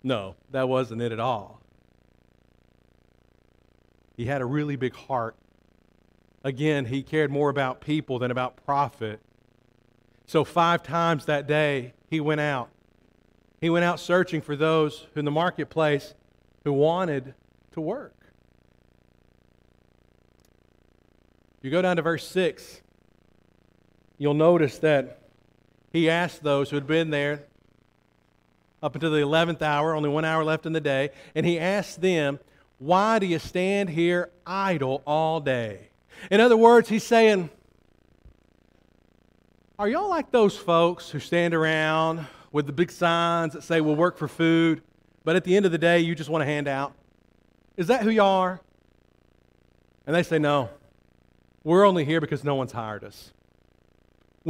No, 0.03 0.36
that 0.51 0.68
wasn't 0.68 1.01
it 1.01 1.12
at 1.12 1.20
all. 1.20 1.62
He 4.15 4.25
had 4.25 4.41
a 4.41 4.46
really 4.46 4.75
big 4.75 4.96
heart 4.96 5.36
Again, 6.44 6.86
he 6.86 7.03
cared 7.03 7.32
more 7.32 7.50
about 7.50 7.82
people 7.82 8.20
than 8.20 8.32
about 8.32 8.63
profit. 8.65 9.20
So, 10.25 10.44
five 10.44 10.84
times 10.84 11.25
that 11.25 11.48
day, 11.48 11.94
he 12.08 12.20
went 12.20 12.39
out. 12.39 12.70
He 13.60 13.70
went 13.70 13.84
out 13.84 14.00
searching 14.00 14.41
for 14.41 14.56
those 14.56 15.08
in 15.15 15.25
the 15.25 15.32
marketplace 15.32 16.13
who 16.63 16.72
wanted 16.72 17.34
to 17.74 17.82
work. 17.82 18.15
You 21.62 21.72
go 21.72 21.82
down 21.82 21.98
to 21.98 22.01
verse 22.01 22.25
6, 22.27 22.82
you'll 24.20 24.36
notice 24.36 24.78
that 24.80 25.22
he 25.92 26.08
asked 26.08 26.44
those 26.44 26.70
who 26.70 26.76
had 26.76 26.86
been 26.86 27.10
there 27.10 27.46
up 28.84 28.94
until 28.94 29.12
the 29.12 29.22
11th 29.22 29.64
hour, 29.64 29.96
only 29.96 30.10
one 30.10 30.24
hour 30.24 30.44
left 30.44 30.68
in 30.68 30.74
the 30.74 30.82
day, 30.82 31.10
and 31.34 31.46
he 31.46 31.58
asked 31.58 32.02
them, 32.02 32.40
Why 32.78 33.18
do 33.18 33.26
you 33.26 33.40
stand 33.40 33.90
here 33.90 34.30
idle 34.46 35.02
all 35.08 35.40
day? 35.40 35.90
In 36.30 36.40
other 36.40 36.58
words, 36.58 36.90
he's 36.90 37.04
saying, 37.04 37.50
Are 39.80 39.90
y'all 39.90 40.10
like 40.10 40.32
those 40.32 40.56
folks 40.56 41.10
who 41.10 41.20
stand 41.20 41.56
around 41.56 42.28
with 42.52 42.68
the 42.68 42.74
big 42.74 42.92
signs 42.92 43.54
that 43.54 43.64
say 43.64 43.82
we'll 43.82 43.96
work 43.96 44.18
for 44.18 44.28
food, 44.28 44.82
but 45.24 45.36
at 45.36 45.44
the 45.44 45.56
end 45.56 45.66
of 45.66 45.72
the 45.72 45.78
day, 45.78 46.00
you 46.00 46.14
just 46.14 46.30
want 46.30 46.42
to 46.42 46.46
hand 46.46 46.68
out? 46.68 46.94
Is 47.78 47.88
that 47.88 48.04
who 48.04 48.10
you 48.10 48.24
are? 48.24 48.62
And 50.06 50.16
they 50.16 50.24
say, 50.24 50.40
No. 50.40 50.70
We're 51.62 51.86
only 51.86 52.06
here 52.06 52.22
because 52.22 52.46
no 52.46 52.56
one's 52.56 52.72
hired 52.72 53.04
us. 53.04 53.34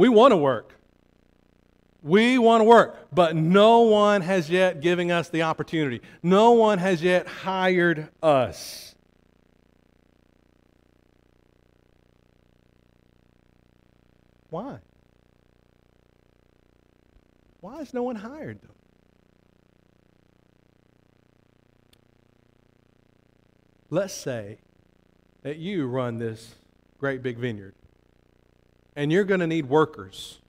We 0.00 0.08
want 0.08 0.32
to 0.32 0.36
work. 0.38 0.76
We 2.02 2.38
want 2.38 2.62
to 2.62 2.64
work, 2.64 3.08
but 3.12 3.36
no 3.36 3.80
one 3.80 4.22
has 4.22 4.48
yet 4.48 4.80
given 4.80 5.10
us 5.10 5.28
the 5.28 5.42
opportunity. 5.42 6.00
No 6.22 6.52
one 6.52 6.78
has 6.78 7.02
yet 7.02 7.26
hired 7.26 8.08
us. 8.22 8.94
Why? 14.48 14.78
Why 17.60 17.76
has 17.76 17.92
no 17.92 18.02
one 18.02 18.16
hired 18.16 18.62
them? 18.62 18.72
Let's 23.90 24.14
say 24.14 24.60
that 25.42 25.58
you 25.58 25.86
run 25.86 26.18
this 26.18 26.54
great 26.98 27.22
big 27.22 27.36
vineyard 27.36 27.74
and 29.00 29.10
you're 29.10 29.24
going 29.24 29.40
to 29.40 29.46
need 29.46 29.64
workers 29.64 30.40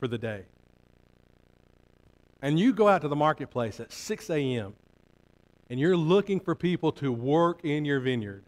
for 0.00 0.08
the 0.08 0.18
day. 0.18 0.42
And 2.42 2.58
you 2.58 2.72
go 2.72 2.88
out 2.88 3.02
to 3.02 3.08
the 3.08 3.14
marketplace 3.14 3.78
at 3.78 3.92
6 3.92 4.30
a.m. 4.30 4.74
and 5.70 5.78
you're 5.78 5.96
looking 5.96 6.40
for 6.40 6.56
people 6.56 6.90
to 6.90 7.12
work 7.12 7.64
in 7.64 7.84
your 7.84 8.00
vineyard. 8.00 8.42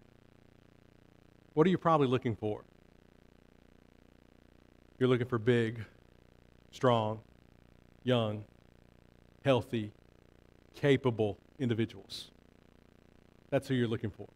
What 1.55 1.65
are 1.65 1.71
you 1.71 1.79
probably 1.79 2.09
looking 2.09 2.35
for? 2.35 2.65
You're 4.99 5.09
looking 5.09 5.29
for 5.29 5.39
big, 5.39 5.85
strong, 6.73 7.21
young, 8.03 8.43
healthy, 9.45 9.93
capable 10.75 11.39
individuals. 11.61 12.33
That's 13.51 13.69
who 13.69 13.75
you're 13.75 13.87
looking 13.87 14.11
for. 14.11 14.27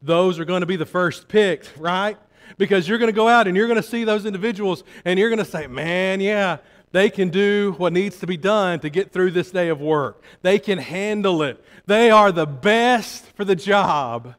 Those 0.00 0.38
are 0.38 0.44
going 0.44 0.60
to 0.60 0.66
be 0.66 0.76
the 0.76 0.86
first 0.86 1.26
picked, 1.26 1.72
right? 1.76 2.16
Because 2.58 2.88
you're 2.88 2.98
going 2.98 3.10
to 3.10 3.16
go 3.16 3.28
out 3.28 3.46
and 3.46 3.56
you're 3.56 3.66
going 3.66 3.80
to 3.80 3.88
see 3.88 4.04
those 4.04 4.26
individuals 4.26 4.84
and 5.04 5.18
you're 5.18 5.28
going 5.28 5.38
to 5.38 5.44
say, 5.44 5.66
man, 5.66 6.20
yeah, 6.20 6.58
they 6.92 7.08
can 7.08 7.30
do 7.30 7.74
what 7.78 7.92
needs 7.92 8.18
to 8.18 8.26
be 8.26 8.36
done 8.36 8.80
to 8.80 8.90
get 8.90 9.12
through 9.12 9.30
this 9.30 9.50
day 9.50 9.68
of 9.68 9.80
work. 9.80 10.22
They 10.42 10.58
can 10.58 10.78
handle 10.78 11.42
it. 11.42 11.64
They 11.86 12.10
are 12.10 12.30
the 12.30 12.46
best 12.46 13.24
for 13.32 13.44
the 13.44 13.56
job. 13.56 14.34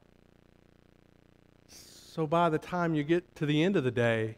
So 1.67 2.27
by 2.27 2.49
the 2.49 2.59
time 2.59 2.93
you 2.93 3.03
get 3.03 3.35
to 3.37 3.45
the 3.47 3.63
end 3.63 3.75
of 3.75 3.83
the 3.83 3.91
day, 3.91 4.37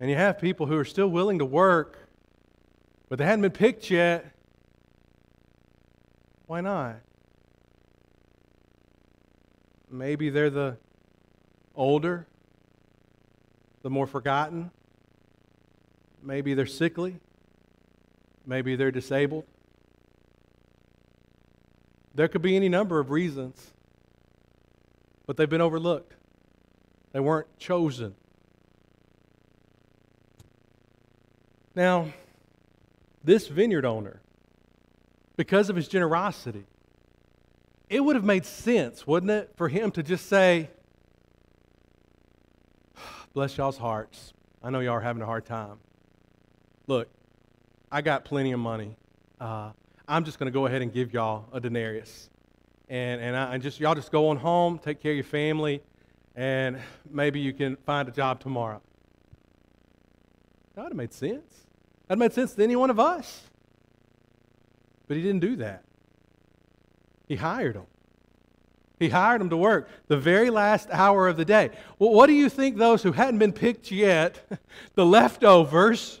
and 0.00 0.08
you 0.08 0.16
have 0.16 0.40
people 0.40 0.66
who 0.66 0.76
are 0.78 0.84
still 0.84 1.08
willing 1.08 1.38
to 1.40 1.44
work, 1.44 2.08
but 3.08 3.18
they 3.18 3.24
hadn't 3.24 3.42
been 3.42 3.52
picked 3.52 3.90
yet, 3.90 4.32
why 6.46 6.62
not? 6.62 6.96
Maybe 9.90 10.30
they're 10.30 10.50
the 10.50 10.78
older, 11.74 12.26
the 13.82 13.90
more 13.90 14.06
forgotten. 14.06 14.70
Maybe 16.22 16.54
they're 16.54 16.66
sickly. 16.66 17.16
Maybe 18.46 18.76
they're 18.76 18.90
disabled. 18.90 19.44
There 22.14 22.28
could 22.28 22.42
be 22.42 22.56
any 22.56 22.68
number 22.68 23.00
of 23.00 23.10
reasons, 23.10 23.72
but 25.26 25.36
they've 25.36 25.48
been 25.48 25.60
overlooked. 25.60 26.14
They 27.12 27.20
weren't 27.20 27.58
chosen. 27.58 28.14
Now, 31.74 32.12
this 33.24 33.48
vineyard 33.48 33.86
owner, 33.86 34.20
because 35.36 35.70
of 35.70 35.76
his 35.76 35.88
generosity, 35.88 36.66
it 37.88 38.00
would 38.00 38.16
have 38.16 38.24
made 38.24 38.44
sense, 38.44 39.06
wouldn't 39.06 39.30
it, 39.30 39.52
for 39.56 39.68
him 39.68 39.90
to 39.92 40.02
just 40.02 40.26
say, 40.26 40.70
Bless 43.34 43.56
y'all's 43.56 43.78
hearts. 43.78 44.34
I 44.62 44.68
know 44.68 44.80
y'all 44.80 44.94
are 44.94 45.00
having 45.00 45.22
a 45.22 45.26
hard 45.26 45.46
time. 45.46 45.78
Look, 46.86 47.08
I 47.90 48.02
got 48.02 48.24
plenty 48.24 48.52
of 48.52 48.60
money. 48.60 48.96
Uh, 49.40 49.70
I'm 50.06 50.24
just 50.24 50.38
going 50.38 50.46
to 50.46 50.52
go 50.52 50.66
ahead 50.66 50.82
and 50.82 50.92
give 50.92 51.14
y'all 51.14 51.46
a 51.52 51.58
denarius. 51.58 52.28
And, 52.90 53.22
and, 53.22 53.34
I, 53.34 53.54
and 53.54 53.62
just 53.62 53.80
y'all 53.80 53.94
just 53.94 54.12
go 54.12 54.28
on 54.28 54.36
home, 54.36 54.78
take 54.78 55.00
care 55.00 55.12
of 55.12 55.16
your 55.16 55.24
family, 55.24 55.82
and 56.36 56.78
maybe 57.10 57.40
you 57.40 57.54
can 57.54 57.76
find 57.76 58.06
a 58.06 58.12
job 58.12 58.40
tomorrow. 58.40 58.82
That 60.74 60.82
would 60.82 60.92
have 60.92 60.96
made 60.96 61.14
sense. 61.14 61.66
That 62.08 62.18
made 62.18 62.34
sense 62.34 62.52
to 62.54 62.62
any 62.62 62.76
one 62.76 62.90
of 62.90 63.00
us. 63.00 63.42
But 65.08 65.16
he 65.16 65.22
didn't 65.22 65.40
do 65.40 65.56
that. 65.56 65.84
He 67.28 67.36
hired 67.36 67.76
them. 67.76 67.86
He 69.02 69.08
hired 69.08 69.40
them 69.40 69.50
to 69.50 69.56
work 69.56 69.88
the 70.06 70.16
very 70.16 70.48
last 70.48 70.88
hour 70.90 71.28
of 71.28 71.36
the 71.36 71.44
day. 71.44 71.70
Well, 71.98 72.10
what 72.10 72.28
do 72.28 72.32
you 72.32 72.48
think 72.48 72.76
those 72.76 73.02
who 73.02 73.12
hadn't 73.12 73.38
been 73.38 73.52
picked 73.52 73.90
yet, 73.90 74.40
the 74.94 75.04
leftovers, 75.04 76.20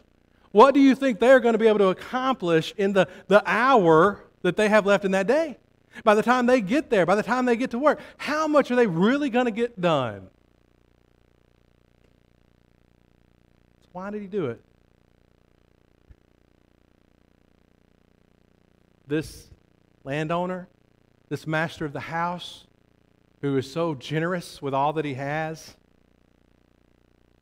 what 0.50 0.74
do 0.74 0.80
you 0.80 0.94
think 0.94 1.18
they're 1.18 1.40
going 1.40 1.54
to 1.54 1.58
be 1.58 1.66
able 1.66 1.78
to 1.78 1.88
accomplish 1.88 2.74
in 2.76 2.92
the, 2.92 3.08
the 3.28 3.42
hour 3.46 4.24
that 4.42 4.56
they 4.56 4.68
have 4.68 4.84
left 4.84 5.04
in 5.04 5.12
that 5.12 5.26
day? 5.26 5.58
By 6.04 6.14
the 6.14 6.22
time 6.22 6.46
they 6.46 6.60
get 6.60 6.90
there, 6.90 7.06
by 7.06 7.14
the 7.14 7.22
time 7.22 7.46
they 7.46 7.56
get 7.56 7.70
to 7.70 7.78
work, 7.78 8.00
how 8.18 8.48
much 8.48 8.70
are 8.70 8.76
they 8.76 8.86
really 8.86 9.30
going 9.30 9.46
to 9.46 9.50
get 9.50 9.80
done? 9.80 10.28
Why 13.92 14.10
did 14.10 14.22
he 14.22 14.28
do 14.28 14.46
it? 14.46 14.60
This 19.06 19.46
landowner, 20.04 20.68
this 21.28 21.46
master 21.46 21.84
of 21.84 21.92
the 21.92 22.00
house, 22.00 22.66
who 23.42 23.56
is 23.56 23.70
so 23.70 23.94
generous 23.94 24.62
with 24.62 24.72
all 24.72 24.92
that 24.94 25.04
he 25.04 25.14
has. 25.14 25.74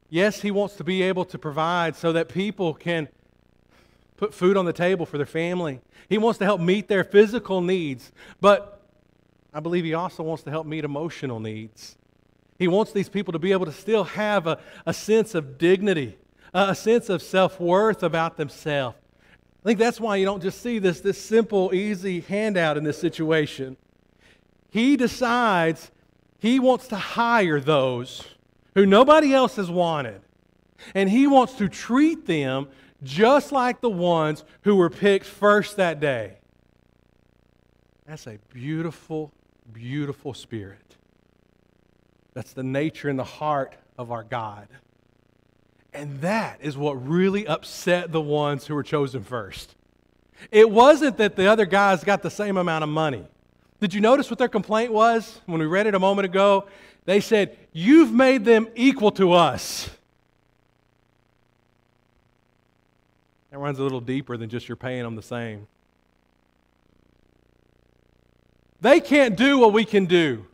Yes, 0.09 0.40
he 0.40 0.50
wants 0.50 0.75
to 0.76 0.85
be 0.85 1.02
able 1.02 1.25
to 1.26 1.38
provide 1.38 1.95
so 1.95 2.12
that 2.14 2.28
people 2.28 2.75
can 2.75 3.09
put 4.16 4.35
food 4.35 4.57
on 4.57 4.64
the 4.64 4.73
table 4.73 5.07
for 5.07 5.19
their 5.19 5.26
family. 5.26 5.80
He 6.09 6.19
wants 6.19 6.38
to 6.38 6.45
help 6.45 6.61
meet 6.61 6.88
their 6.88 7.04
physical 7.04 7.61
needs, 7.61 8.11
but 8.40 8.83
I 9.54 9.61
believe 9.61 9.85
he 9.85 9.95
also 9.95 10.23
wants 10.23 10.42
to 10.45 10.50
help 10.50 10.66
meet 10.66 10.85
emotional 10.85 11.38
needs. 11.38 11.97
He 12.59 12.66
wants 12.66 12.92
these 12.92 13.09
people 13.09 13.33
to 13.33 13.38
be 13.38 13.52
able 13.52 13.66
to 13.66 13.73
still 13.73 14.04
have 14.04 14.47
a, 14.47 14.59
a 14.87 14.92
sense 14.92 15.35
of 15.35 15.59
dignity, 15.59 16.19
a 16.52 16.75
sense 16.75 17.09
of 17.09 17.23
self 17.23 17.61
worth 17.61 18.02
about 18.02 18.37
themselves. 18.37 18.97
I 19.62 19.69
think 19.69 19.78
that's 19.78 20.00
why 20.00 20.16
you 20.16 20.25
don't 20.25 20.42
just 20.42 20.62
see 20.62 20.78
this, 20.78 21.00
this 21.00 21.23
simple, 21.23 21.75
easy 21.75 22.21
handout 22.21 22.78
in 22.78 22.85
this 22.85 22.99
situation. 22.99 23.76
He 24.71 24.97
decides 24.97 25.91
he 26.39 26.59
wants 26.59 26.89
to 26.89 26.97
hire 26.97 27.61
those 27.61 28.25
who 28.75 28.87
nobody 28.87 29.35
else 29.35 29.57
has 29.57 29.71
wanted. 29.71 30.23
And 30.95 31.11
he 31.11 31.27
wants 31.27 31.55
to 31.55 31.69
treat 31.69 32.27
them 32.27 32.69
just 33.03 33.53
like 33.53 33.81
the 33.81 33.91
ones 33.91 34.45
who 34.62 34.77
were 34.77 34.91
picked 34.91 35.27
first 35.27 35.77
that 35.77 36.00
day. 36.00 36.39
That's 38.07 38.27
a 38.27 38.39
beautiful, 38.53 39.33
beautiful 39.73 40.35
spirit. 40.35 40.97
That's 42.33 42.53
the 42.53 42.62
nature 42.62 43.09
and 43.09 43.19
the 43.19 43.25
heart 43.25 43.75
of 43.99 44.11
our 44.11 44.25
God. 44.25 44.69
And 45.93 46.21
that 46.21 46.61
is 46.61 46.77
what 46.77 47.07
really 47.07 47.47
upset 47.47 48.12
the 48.12 48.21
ones 48.21 48.67
who 48.67 48.75
were 48.75 48.83
chosen 48.83 49.23
first. 49.23 49.75
It 50.50 50.71
wasn't 50.71 51.19
that 51.19 51.37
the 51.37 51.47
other 51.47 51.67
guys 51.67 52.05
got 52.05 52.23
the 52.23 52.31
same 52.31 52.57
amount 52.57 52.85
of 52.85 52.89
money. 52.89 53.27
Did 53.80 53.94
you 53.94 54.00
notice 54.00 54.30
what 54.30 54.38
their 54.38 54.49
complaint 54.49 54.92
was 54.92 55.40
when 55.46 55.58
we 55.58 55.66
read 55.66 55.87
it 55.87 55.94
a 55.94 55.99
moment 55.99 56.26
ago? 56.26 56.66
They 57.06 57.20
said, 57.20 57.56
You've 57.72 58.12
made 58.12 58.44
them 58.44 58.68
equal 58.75 59.10
to 59.12 59.32
us. 59.32 59.88
That 63.50 63.58
runs 63.58 63.78
a 63.78 63.82
little 63.82 64.00
deeper 64.00 64.37
than 64.37 64.49
just 64.49 64.68
you're 64.68 64.76
paying 64.76 65.02
them 65.02 65.16
the 65.16 65.22
same. 65.22 65.66
They 68.80 69.00
can't 69.00 69.37
do 69.37 69.58
what 69.58 69.72
we 69.72 69.84
can 69.84 70.06
do. 70.06 70.46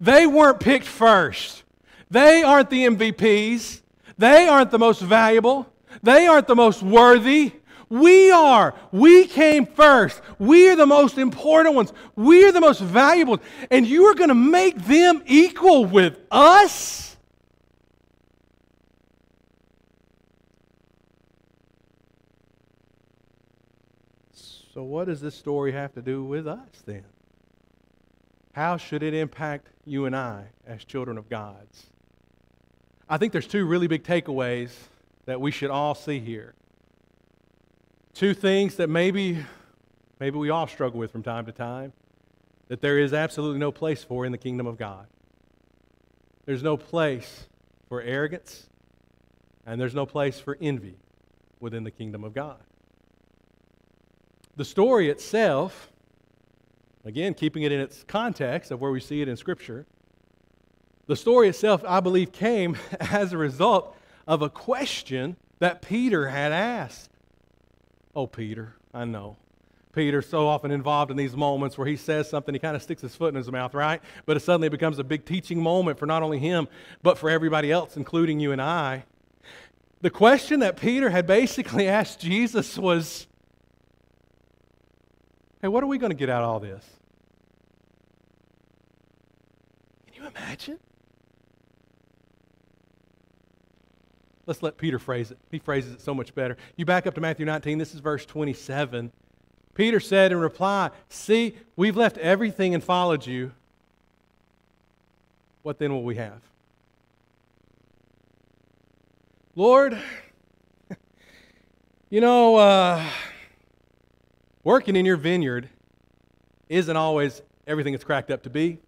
They 0.00 0.26
weren't 0.26 0.60
picked 0.60 0.86
first. 0.86 1.62
They 2.10 2.42
aren't 2.42 2.70
the 2.70 2.86
MVPs. 2.86 3.82
They 4.16 4.48
aren't 4.48 4.70
the 4.70 4.78
most 4.78 5.00
valuable. 5.00 5.66
They 6.02 6.26
aren't 6.26 6.46
the 6.46 6.56
most 6.56 6.82
worthy. 6.82 7.52
We 7.88 8.30
are. 8.30 8.74
We 8.92 9.26
came 9.26 9.66
first. 9.66 10.20
We 10.38 10.68
are 10.68 10.76
the 10.76 10.86
most 10.86 11.16
important 11.18 11.74
ones. 11.74 11.92
We 12.16 12.44
are 12.44 12.52
the 12.52 12.60
most 12.60 12.80
valuable. 12.80 13.40
And 13.70 13.86
you 13.86 14.04
are 14.06 14.14
going 14.14 14.28
to 14.28 14.34
make 14.34 14.76
them 14.84 15.22
equal 15.26 15.84
with 15.84 16.18
us? 16.30 17.16
So, 24.74 24.84
what 24.84 25.06
does 25.06 25.20
this 25.20 25.34
story 25.34 25.72
have 25.72 25.92
to 25.94 26.02
do 26.02 26.22
with 26.22 26.46
us 26.46 26.68
then? 26.86 27.04
How 28.52 28.76
should 28.76 29.02
it 29.02 29.14
impact 29.14 29.68
you 29.84 30.06
and 30.06 30.14
I 30.14 30.44
as 30.66 30.84
children 30.84 31.18
of 31.18 31.28
God's? 31.28 31.86
I 33.08 33.16
think 33.16 33.32
there's 33.32 33.46
two 33.46 33.66
really 33.66 33.86
big 33.86 34.04
takeaways 34.04 34.70
that 35.24 35.40
we 35.40 35.50
should 35.50 35.70
all 35.70 35.94
see 35.94 36.20
here. 36.20 36.54
Two 38.18 38.34
things 38.34 38.74
that 38.74 38.90
maybe 38.90 39.38
maybe 40.18 40.36
we 40.36 40.50
all 40.50 40.66
struggle 40.66 40.98
with 40.98 41.12
from 41.12 41.22
time 41.22 41.46
to 41.46 41.52
time 41.52 41.92
that 42.66 42.80
there 42.80 42.98
is 42.98 43.12
absolutely 43.12 43.60
no 43.60 43.70
place 43.70 44.02
for 44.02 44.26
in 44.26 44.32
the 44.32 44.38
kingdom 44.38 44.66
of 44.66 44.76
God. 44.76 45.06
There's 46.44 46.64
no 46.64 46.76
place 46.76 47.46
for 47.88 48.02
arrogance 48.02 48.68
and 49.64 49.80
there's 49.80 49.94
no 49.94 50.04
place 50.04 50.40
for 50.40 50.58
envy 50.60 50.96
within 51.60 51.84
the 51.84 51.92
kingdom 51.92 52.24
of 52.24 52.34
God. 52.34 52.58
The 54.56 54.64
story 54.64 55.08
itself 55.08 55.88
Again, 57.04 57.32
keeping 57.34 57.62
it 57.62 57.72
in 57.72 57.80
its 57.80 58.02
context 58.02 58.70
of 58.70 58.80
where 58.80 58.90
we 58.90 59.00
see 59.00 59.22
it 59.22 59.28
in 59.28 59.36
Scripture. 59.36 59.86
The 61.06 61.16
story 61.16 61.48
itself, 61.48 61.84
I 61.86 62.00
believe, 62.00 62.32
came 62.32 62.76
as 63.00 63.32
a 63.32 63.38
result 63.38 63.96
of 64.26 64.42
a 64.42 64.50
question 64.50 65.36
that 65.58 65.80
Peter 65.80 66.28
had 66.28 66.52
asked. 66.52 67.08
Oh, 68.18 68.26
Peter, 68.26 68.74
I 68.92 69.04
know. 69.04 69.36
Peter's 69.92 70.28
so 70.28 70.48
often 70.48 70.72
involved 70.72 71.12
in 71.12 71.16
these 71.16 71.36
moments 71.36 71.78
where 71.78 71.86
he 71.86 71.94
says 71.94 72.28
something, 72.28 72.52
he 72.52 72.58
kind 72.58 72.74
of 72.74 72.82
sticks 72.82 73.00
his 73.00 73.14
foot 73.14 73.28
in 73.28 73.36
his 73.36 73.48
mouth, 73.48 73.74
right? 73.74 74.02
But 74.26 74.36
it 74.36 74.40
suddenly 74.40 74.68
becomes 74.68 74.98
a 74.98 75.04
big 75.04 75.24
teaching 75.24 75.62
moment 75.62 76.00
for 76.00 76.06
not 76.06 76.24
only 76.24 76.40
him, 76.40 76.66
but 77.00 77.16
for 77.16 77.30
everybody 77.30 77.70
else, 77.70 77.96
including 77.96 78.40
you 78.40 78.50
and 78.50 78.60
I. 78.60 79.04
The 80.00 80.10
question 80.10 80.58
that 80.60 80.76
Peter 80.80 81.10
had 81.10 81.28
basically 81.28 81.86
asked 81.98 82.18
Jesus 82.18 82.76
was 82.76 83.28
Hey, 85.62 85.68
what 85.68 85.84
are 85.84 85.86
we 85.86 85.96
going 85.96 86.10
to 86.10 86.16
get 86.16 86.28
out 86.28 86.42
of 86.42 86.48
all 86.48 86.58
this? 86.58 86.84
Can 90.08 90.24
you 90.24 90.28
imagine? 90.28 90.80
Let's 94.48 94.62
let 94.62 94.78
Peter 94.78 94.98
phrase 94.98 95.30
it. 95.30 95.36
He 95.50 95.58
phrases 95.58 95.92
it 95.92 96.00
so 96.00 96.14
much 96.14 96.34
better. 96.34 96.56
You 96.74 96.86
back 96.86 97.06
up 97.06 97.14
to 97.16 97.20
Matthew 97.20 97.44
19, 97.44 97.76
this 97.76 97.92
is 97.92 98.00
verse 98.00 98.24
27. 98.24 99.12
Peter 99.74 100.00
said 100.00 100.32
in 100.32 100.40
reply, 100.40 100.88
See, 101.10 101.54
we've 101.76 101.98
left 101.98 102.16
everything 102.16 102.72
and 102.72 102.82
followed 102.82 103.26
you. 103.26 103.52
What 105.60 105.78
then 105.78 105.92
will 105.92 106.02
we 106.02 106.14
have? 106.14 106.40
Lord, 109.54 110.00
you 112.08 112.22
know, 112.22 112.56
uh, 112.56 113.04
working 114.64 114.96
in 114.96 115.04
your 115.04 115.18
vineyard 115.18 115.68
isn't 116.70 116.96
always 116.96 117.42
everything 117.66 117.92
it's 117.92 118.02
cracked 118.02 118.30
up 118.30 118.44
to 118.44 118.50
be. 118.50 118.78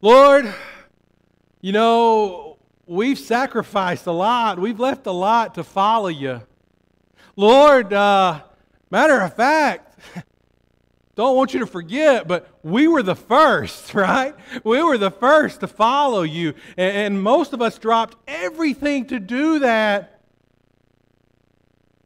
Lord, 0.00 0.54
you 1.60 1.72
know, 1.72 2.47
we've 2.88 3.18
sacrificed 3.18 4.06
a 4.06 4.12
lot. 4.12 4.58
We've 4.58 4.80
left 4.80 5.06
a 5.06 5.12
lot 5.12 5.54
to 5.54 5.64
follow 5.64 6.08
you. 6.08 6.40
Lord, 7.36 7.92
uh, 7.92 8.40
matter 8.90 9.20
of 9.20 9.36
fact, 9.36 10.00
don't 11.14 11.36
want 11.36 11.52
you 11.54 11.60
to 11.60 11.66
forget, 11.66 12.26
but 12.26 12.48
we 12.62 12.88
were 12.88 13.02
the 13.02 13.14
first, 13.14 13.94
right? 13.94 14.34
We 14.64 14.82
were 14.82 14.98
the 14.98 15.10
first 15.10 15.60
to 15.60 15.68
follow 15.68 16.22
you. 16.22 16.54
And, 16.76 16.96
and 16.96 17.22
most 17.22 17.52
of 17.52 17.62
us 17.62 17.78
dropped 17.78 18.16
everything 18.26 19.06
to 19.06 19.20
do 19.20 19.60
that. 19.60 20.14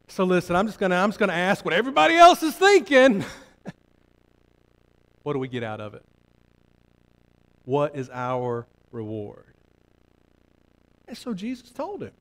So 0.09 0.25
listen, 0.25 0.55
I'm 0.57 0.67
just 0.67 0.79
gonna 0.79 0.97
I'm 0.97 1.09
just 1.09 1.19
gonna 1.19 1.33
ask 1.33 1.65
what 1.65 1.73
everybody 1.73 2.17
else 2.17 2.43
is 2.43 2.55
thinking. 2.55 3.25
what 5.23 5.33
do 5.33 5.39
we 5.39 5.49
get 5.49 5.63
out 5.63 5.81
of 5.81 5.95
it? 5.95 6.05
What 7.65 7.97
is 7.97 8.11
our 8.13 8.67
reward? 8.91 9.52
And 11.13 11.19
so 11.19 11.35
Jesus 11.35 11.69
told 11.69 12.03
him. 12.03 12.13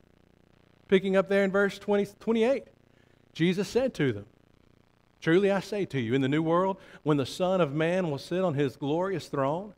Picking 0.89 1.15
up 1.15 1.29
there 1.29 1.45
in 1.45 1.49
verse 1.49 1.79
20, 1.79 2.07
28, 2.19 2.65
Jesus 3.31 3.69
said 3.69 3.93
to 3.93 4.11
them, 4.11 4.25
Truly 5.21 5.49
I 5.49 5.61
say 5.61 5.85
to 5.85 5.99
you, 6.01 6.13
in 6.13 6.19
the 6.19 6.27
new 6.27 6.43
world, 6.43 6.75
when 7.03 7.15
the 7.15 7.25
Son 7.25 7.61
of 7.61 7.71
Man 7.71 8.11
will 8.11 8.17
sit 8.17 8.41
on 8.41 8.53
his 8.53 8.75
glorious 8.75 9.29
throne, 9.29 9.75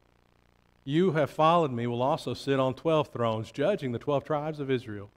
you 0.84 1.12
who 1.12 1.18
have 1.20 1.30
followed 1.30 1.72
me 1.72 1.86
will 1.86 2.02
also 2.02 2.34
sit 2.34 2.60
on 2.60 2.74
12 2.74 3.10
thrones, 3.10 3.52
judging 3.52 3.92
the 3.92 4.00
12 4.00 4.24
tribes 4.24 4.60
of 4.60 4.72
Israel. 4.72 5.12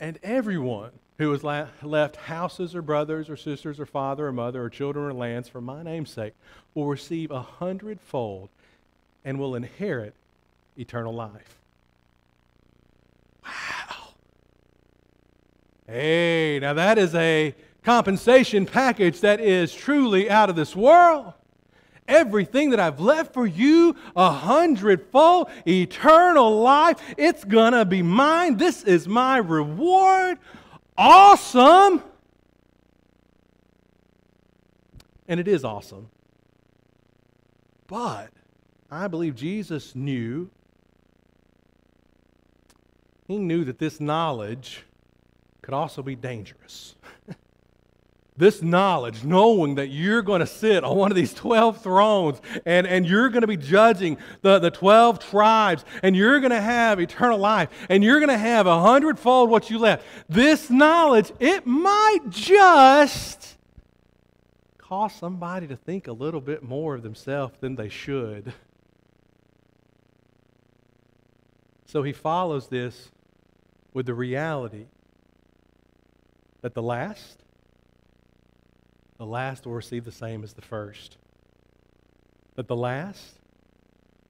And 0.00 0.18
everyone 0.22 0.92
who 1.18 1.32
has 1.32 1.44
left 1.44 2.16
houses 2.16 2.74
or 2.74 2.80
brothers 2.80 3.28
or 3.28 3.36
sisters 3.36 3.78
or 3.78 3.84
father 3.84 4.28
or 4.28 4.32
mother 4.32 4.64
or 4.64 4.70
children 4.70 5.04
or 5.04 5.12
lands 5.12 5.50
for 5.50 5.60
my 5.60 5.82
name's 5.82 6.14
sake 6.14 6.32
will 6.74 6.86
receive 6.86 7.30
a 7.30 7.42
hundredfold 7.42 8.48
and 9.22 9.38
will 9.38 9.54
inherit 9.54 10.14
eternal 10.78 11.12
life. 11.12 11.59
Wow. 13.44 14.08
Hey, 15.86 16.58
now 16.60 16.74
that 16.74 16.98
is 16.98 17.14
a 17.14 17.54
compensation 17.82 18.66
package 18.66 19.20
that 19.20 19.40
is 19.40 19.74
truly 19.74 20.30
out 20.30 20.50
of 20.50 20.56
this 20.56 20.76
world. 20.76 21.32
Everything 22.06 22.70
that 22.70 22.80
I've 22.80 23.00
left 23.00 23.32
for 23.32 23.46
you, 23.46 23.94
a 24.16 24.32
hundredfold, 24.32 25.48
eternal 25.66 26.60
life, 26.60 27.00
it's 27.16 27.44
gonna 27.44 27.84
be 27.84 28.02
mine. 28.02 28.56
This 28.56 28.82
is 28.82 29.06
my 29.06 29.38
reward. 29.38 30.38
Awesome. 30.98 32.02
And 35.28 35.38
it 35.38 35.46
is 35.46 35.64
awesome. 35.64 36.10
But 37.86 38.30
I 38.90 39.06
believe 39.06 39.36
Jesus 39.36 39.94
knew. 39.94 40.50
He 43.30 43.38
knew 43.38 43.64
that 43.66 43.78
this 43.78 44.00
knowledge 44.00 44.82
could 45.62 45.72
also 45.72 46.02
be 46.02 46.16
dangerous. 46.16 46.96
this 48.36 48.60
knowledge, 48.60 49.22
knowing 49.22 49.76
that 49.76 49.86
you're 49.86 50.22
going 50.22 50.40
to 50.40 50.48
sit 50.48 50.82
on 50.82 50.96
one 50.96 51.12
of 51.12 51.16
these 51.16 51.32
12 51.34 51.80
thrones 51.80 52.40
and, 52.66 52.88
and 52.88 53.06
you're 53.06 53.28
going 53.28 53.42
to 53.42 53.46
be 53.46 53.56
judging 53.56 54.18
the, 54.42 54.58
the 54.58 54.72
12 54.72 55.20
tribes 55.20 55.84
and 56.02 56.16
you're 56.16 56.40
going 56.40 56.50
to 56.50 56.60
have 56.60 56.98
eternal 56.98 57.38
life 57.38 57.68
and 57.88 58.02
you're 58.02 58.18
going 58.18 58.30
to 58.30 58.36
have 58.36 58.66
a 58.66 58.80
hundredfold 58.80 59.48
what 59.48 59.70
you 59.70 59.78
left. 59.78 60.04
This 60.28 60.68
knowledge, 60.68 61.30
it 61.38 61.64
might 61.64 62.30
just 62.30 63.56
cause 64.76 65.14
somebody 65.14 65.68
to 65.68 65.76
think 65.76 66.08
a 66.08 66.12
little 66.12 66.40
bit 66.40 66.64
more 66.64 66.96
of 66.96 67.04
themselves 67.04 67.54
than 67.60 67.76
they 67.76 67.90
should. 67.90 68.52
So 71.86 72.02
he 72.02 72.12
follows 72.12 72.66
this 72.66 73.10
with 73.92 74.06
the 74.06 74.14
reality 74.14 74.86
that 76.62 76.74
the 76.74 76.82
last, 76.82 77.42
the 79.18 79.26
last 79.26 79.66
will 79.66 79.74
receive 79.74 80.04
the 80.04 80.12
same 80.12 80.44
as 80.44 80.52
the 80.52 80.62
first. 80.62 81.16
That 82.56 82.68
the 82.68 82.76
last 82.76 83.38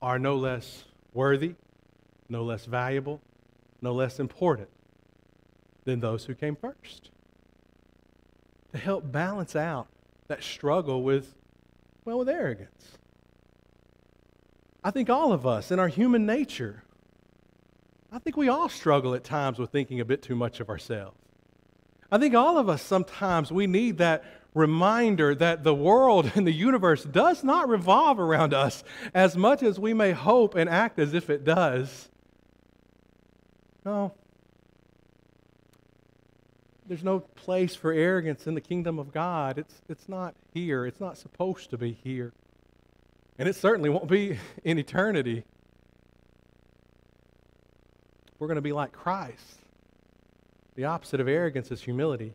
are 0.00 0.18
no 0.18 0.36
less 0.36 0.84
worthy, 1.12 1.54
no 2.28 2.44
less 2.44 2.64
valuable, 2.64 3.20
no 3.82 3.92
less 3.92 4.20
important 4.20 4.68
than 5.84 6.00
those 6.00 6.24
who 6.24 6.34
came 6.34 6.56
first. 6.56 7.10
To 8.72 8.78
help 8.78 9.10
balance 9.10 9.56
out 9.56 9.88
that 10.28 10.42
struggle 10.44 11.02
with, 11.02 11.34
well, 12.04 12.18
with 12.18 12.28
arrogance. 12.28 12.98
I 14.84 14.90
think 14.90 15.10
all 15.10 15.32
of 15.32 15.46
us 15.46 15.70
in 15.70 15.78
our 15.78 15.88
human 15.88 16.24
nature 16.24 16.84
I 18.12 18.18
think 18.18 18.36
we 18.36 18.48
all 18.48 18.68
struggle 18.68 19.14
at 19.14 19.22
times 19.22 19.58
with 19.58 19.70
thinking 19.70 20.00
a 20.00 20.04
bit 20.04 20.22
too 20.22 20.34
much 20.34 20.60
of 20.60 20.68
ourselves. 20.68 21.16
I 22.10 22.18
think 22.18 22.34
all 22.34 22.58
of 22.58 22.68
us 22.68 22.82
sometimes 22.82 23.52
we 23.52 23.68
need 23.68 23.98
that 23.98 24.24
reminder 24.52 25.32
that 25.36 25.62
the 25.62 25.74
world 25.74 26.32
and 26.34 26.46
the 26.46 26.52
universe 26.52 27.04
does 27.04 27.44
not 27.44 27.68
revolve 27.68 28.18
around 28.18 28.52
us 28.52 28.82
as 29.14 29.36
much 29.36 29.62
as 29.62 29.78
we 29.78 29.94
may 29.94 30.10
hope 30.10 30.56
and 30.56 30.68
act 30.68 30.98
as 30.98 31.14
if 31.14 31.30
it 31.30 31.44
does. 31.44 32.08
No. 33.84 34.12
There's 36.86 37.04
no 37.04 37.20
place 37.20 37.76
for 37.76 37.92
arrogance 37.92 38.48
in 38.48 38.54
the 38.54 38.60
kingdom 38.60 38.98
of 38.98 39.12
God. 39.12 39.58
It's, 39.58 39.82
it's 39.88 40.08
not 40.08 40.34
here. 40.52 40.84
It's 40.84 41.00
not 41.00 41.16
supposed 41.16 41.70
to 41.70 41.78
be 41.78 41.92
here. 41.92 42.32
And 43.38 43.48
it 43.48 43.54
certainly 43.54 43.88
won't 43.88 44.08
be 44.08 44.38
in 44.64 44.78
eternity. 44.80 45.44
We're 48.40 48.46
going 48.48 48.56
to 48.56 48.62
be 48.62 48.72
like 48.72 48.90
Christ. 48.90 49.60
The 50.74 50.86
opposite 50.86 51.20
of 51.20 51.28
arrogance 51.28 51.70
is 51.70 51.82
humility. 51.82 52.32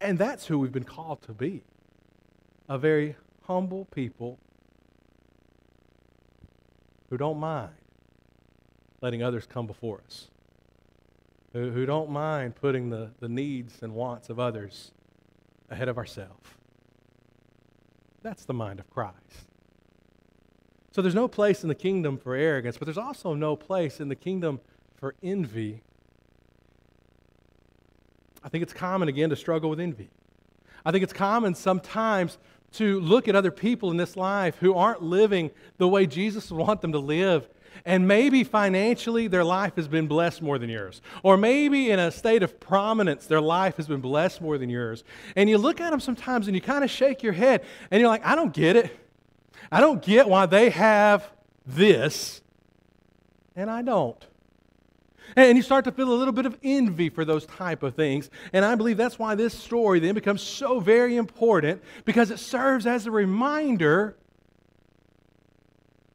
And 0.00 0.18
that's 0.18 0.46
who 0.46 0.58
we've 0.58 0.72
been 0.72 0.84
called 0.84 1.22
to 1.22 1.32
be 1.32 1.62
a 2.68 2.78
very 2.78 3.14
humble 3.46 3.84
people 3.84 4.38
who 7.10 7.16
don't 7.16 7.38
mind 7.38 7.74
letting 9.00 9.22
others 9.22 9.46
come 9.46 9.66
before 9.66 10.00
us, 10.04 10.28
who, 11.52 11.70
who 11.70 11.86
don't 11.86 12.10
mind 12.10 12.56
putting 12.56 12.90
the, 12.90 13.10
the 13.20 13.28
needs 13.28 13.82
and 13.82 13.94
wants 13.94 14.30
of 14.30 14.40
others 14.40 14.90
ahead 15.70 15.88
of 15.88 15.98
ourselves. 15.98 16.50
That's 18.22 18.46
the 18.46 18.54
mind 18.54 18.80
of 18.80 18.90
Christ. 18.90 19.46
So 20.96 21.02
there's 21.02 21.14
no 21.14 21.28
place 21.28 21.62
in 21.62 21.68
the 21.68 21.74
kingdom 21.74 22.16
for 22.16 22.34
arrogance, 22.34 22.78
but 22.78 22.86
there's 22.86 22.96
also 22.96 23.34
no 23.34 23.54
place 23.54 24.00
in 24.00 24.08
the 24.08 24.16
kingdom 24.16 24.60
for 24.94 25.14
envy. 25.22 25.82
I 28.42 28.48
think 28.48 28.62
it's 28.62 28.72
common, 28.72 29.06
again, 29.06 29.28
to 29.28 29.36
struggle 29.36 29.68
with 29.68 29.78
envy. 29.78 30.08
I 30.86 30.92
think 30.92 31.04
it's 31.04 31.12
common 31.12 31.54
sometimes 31.54 32.38
to 32.76 32.98
look 33.00 33.28
at 33.28 33.36
other 33.36 33.50
people 33.50 33.90
in 33.90 33.98
this 33.98 34.16
life 34.16 34.56
who 34.56 34.72
aren't 34.72 35.02
living 35.02 35.50
the 35.76 35.86
way 35.86 36.06
Jesus 36.06 36.50
would 36.50 36.66
want 36.66 36.80
them 36.80 36.92
to 36.92 36.98
live. 36.98 37.46
And 37.84 38.08
maybe 38.08 38.42
financially 38.42 39.28
their 39.28 39.44
life 39.44 39.76
has 39.76 39.88
been 39.88 40.06
blessed 40.06 40.40
more 40.40 40.58
than 40.58 40.70
yours. 40.70 41.02
Or 41.22 41.36
maybe 41.36 41.90
in 41.90 41.98
a 41.98 42.10
state 42.10 42.42
of 42.42 42.58
prominence 42.58 43.26
their 43.26 43.42
life 43.42 43.76
has 43.76 43.86
been 43.86 44.00
blessed 44.00 44.40
more 44.40 44.56
than 44.56 44.70
yours. 44.70 45.04
And 45.36 45.50
you 45.50 45.58
look 45.58 45.78
at 45.78 45.90
them 45.90 46.00
sometimes 46.00 46.46
and 46.46 46.56
you 46.56 46.62
kind 46.62 46.82
of 46.82 46.90
shake 46.90 47.22
your 47.22 47.34
head 47.34 47.66
and 47.90 48.00
you're 48.00 48.08
like, 48.08 48.24
I 48.24 48.34
don't 48.34 48.54
get 48.54 48.76
it. 48.76 48.98
I 49.70 49.80
don't 49.80 50.02
get 50.02 50.28
why 50.28 50.46
they 50.46 50.70
have 50.70 51.30
this 51.66 52.40
and 53.56 53.70
I 53.70 53.82
don't. 53.82 54.24
And 55.34 55.56
you 55.56 55.62
start 55.62 55.84
to 55.86 55.92
feel 55.92 56.12
a 56.12 56.14
little 56.14 56.32
bit 56.32 56.46
of 56.46 56.56
envy 56.62 57.10
for 57.10 57.24
those 57.24 57.46
type 57.46 57.82
of 57.82 57.94
things. 57.94 58.30
And 58.52 58.64
I 58.64 58.74
believe 58.74 58.96
that's 58.96 59.18
why 59.18 59.34
this 59.34 59.52
story 59.52 59.98
then 59.98 60.14
becomes 60.14 60.40
so 60.40 60.78
very 60.78 61.16
important 61.16 61.82
because 62.04 62.30
it 62.30 62.38
serves 62.38 62.86
as 62.86 63.06
a 63.06 63.10
reminder 63.10 64.16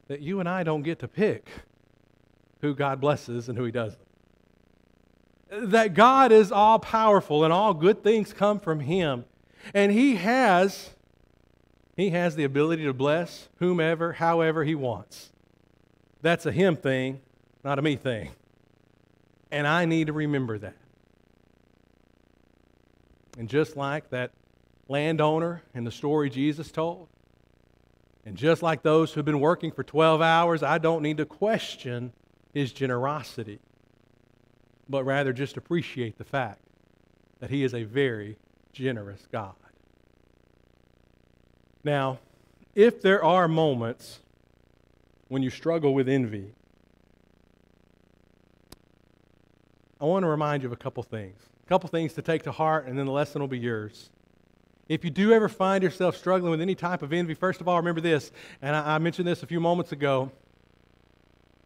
that 0.07 0.21
you 0.21 0.39
and 0.39 0.47
I 0.47 0.63
don't 0.63 0.81
get 0.81 0.99
to 0.99 1.07
pick 1.07 1.49
who 2.61 2.73
God 2.73 3.01
blesses 3.01 3.49
and 3.49 3.57
who 3.57 3.65
he 3.65 3.71
doesn't. 3.71 4.01
That 5.51 5.93
God 5.93 6.31
is 6.31 6.51
all 6.51 6.79
powerful 6.79 7.43
and 7.43 7.51
all 7.51 7.73
good 7.73 8.03
things 8.03 8.33
come 8.33 8.59
from 8.59 8.79
him. 8.79 9.25
And 9.73 9.91
he 9.91 10.15
has 10.15 10.91
he 12.01 12.09
has 12.09 12.35
the 12.35 12.43
ability 12.43 12.83
to 12.85 12.93
bless 12.93 13.47
whomever 13.59 14.13
however 14.13 14.63
he 14.63 14.75
wants. 14.75 15.29
That's 16.21 16.45
a 16.45 16.51
him 16.51 16.75
thing, 16.75 17.21
not 17.63 17.79
a 17.79 17.81
me 17.81 17.95
thing. 17.95 18.31
And 19.51 19.67
I 19.67 19.85
need 19.85 20.07
to 20.07 20.13
remember 20.13 20.57
that. 20.57 20.75
And 23.37 23.47
just 23.49 23.75
like 23.75 24.09
that 24.09 24.31
landowner 24.87 25.63
in 25.73 25.83
the 25.83 25.91
story 25.91 26.29
Jesus 26.29 26.71
told, 26.71 27.07
and 28.25 28.35
just 28.35 28.61
like 28.61 28.83
those 28.83 29.13
who've 29.13 29.25
been 29.25 29.39
working 29.39 29.71
for 29.71 29.83
12 29.83 30.21
hours, 30.21 30.63
I 30.63 30.77
don't 30.77 31.01
need 31.01 31.17
to 31.17 31.25
question 31.25 32.13
his 32.53 32.71
generosity, 32.71 33.59
but 34.87 35.03
rather 35.03 35.33
just 35.33 35.57
appreciate 35.57 36.17
the 36.17 36.23
fact 36.23 36.61
that 37.39 37.49
he 37.49 37.63
is 37.63 37.73
a 37.73 37.83
very 37.83 38.37
generous 38.73 39.27
God. 39.31 39.55
Now, 41.83 42.19
if 42.75 43.01
there 43.01 43.23
are 43.23 43.47
moments 43.47 44.19
when 45.27 45.41
you 45.41 45.49
struggle 45.49 45.93
with 45.93 46.07
envy, 46.07 46.53
I 49.99 50.05
want 50.05 50.23
to 50.23 50.29
remind 50.29 50.63
you 50.63 50.67
of 50.67 50.73
a 50.73 50.77
couple 50.77 51.03
things. 51.03 51.39
A 51.63 51.69
couple 51.69 51.89
things 51.89 52.13
to 52.13 52.21
take 52.21 52.43
to 52.43 52.51
heart, 52.51 52.87
and 52.87 52.97
then 52.97 53.05
the 53.05 53.11
lesson 53.11 53.39
will 53.39 53.47
be 53.47 53.59
yours. 53.59 54.09
If 54.89 55.05
you 55.05 55.09
do 55.09 55.31
ever 55.31 55.47
find 55.47 55.83
yourself 55.83 56.17
struggling 56.17 56.51
with 56.51 56.59
any 56.59 56.75
type 56.75 57.01
of 57.01 57.13
envy, 57.13 57.33
first 57.33 57.61
of 57.61 57.67
all, 57.67 57.77
remember 57.77 58.01
this, 58.01 58.31
and 58.61 58.75
I, 58.75 58.97
mentioned 58.97 59.27
this 59.27 59.43
a 59.43 59.47
few 59.47 59.59
moments 59.59 59.91
ago. 59.91 60.31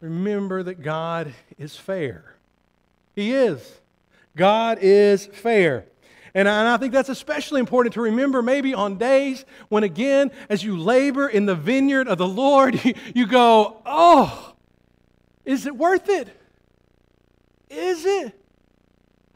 Remember 0.01 0.61
that 0.63 0.81
God 0.81 1.33
is 1.57 1.75
fair. 1.75 2.35
He 3.15 3.33
is. 3.33 3.79
God 4.35 4.79
is 4.81 5.25
fair. 5.27 5.85
And 6.35 6.49
I, 6.49 6.59
and 6.59 6.67
I 6.67 6.75
think 6.75 6.91
that's 6.91 7.07
especially 7.07 7.61
important 7.61 7.93
to 7.93 8.01
remember 8.01 8.41
maybe 8.41 8.73
on 8.73 8.97
days 8.97 9.45
when, 9.69 9.85
again, 9.85 10.31
as 10.49 10.63
you 10.63 10.77
labor 10.77 11.29
in 11.29 11.45
the 11.45 11.55
vineyard 11.55 12.09
of 12.09 12.17
the 12.17 12.27
Lord, 12.27 12.83
you, 12.83 12.93
you 13.15 13.25
go, 13.25 13.81
oh, 13.85 14.53
is 15.45 15.65
it 15.65 15.75
worth 15.75 16.09
it? 16.09 16.27
Is 17.69 18.05
it? 18.05 18.37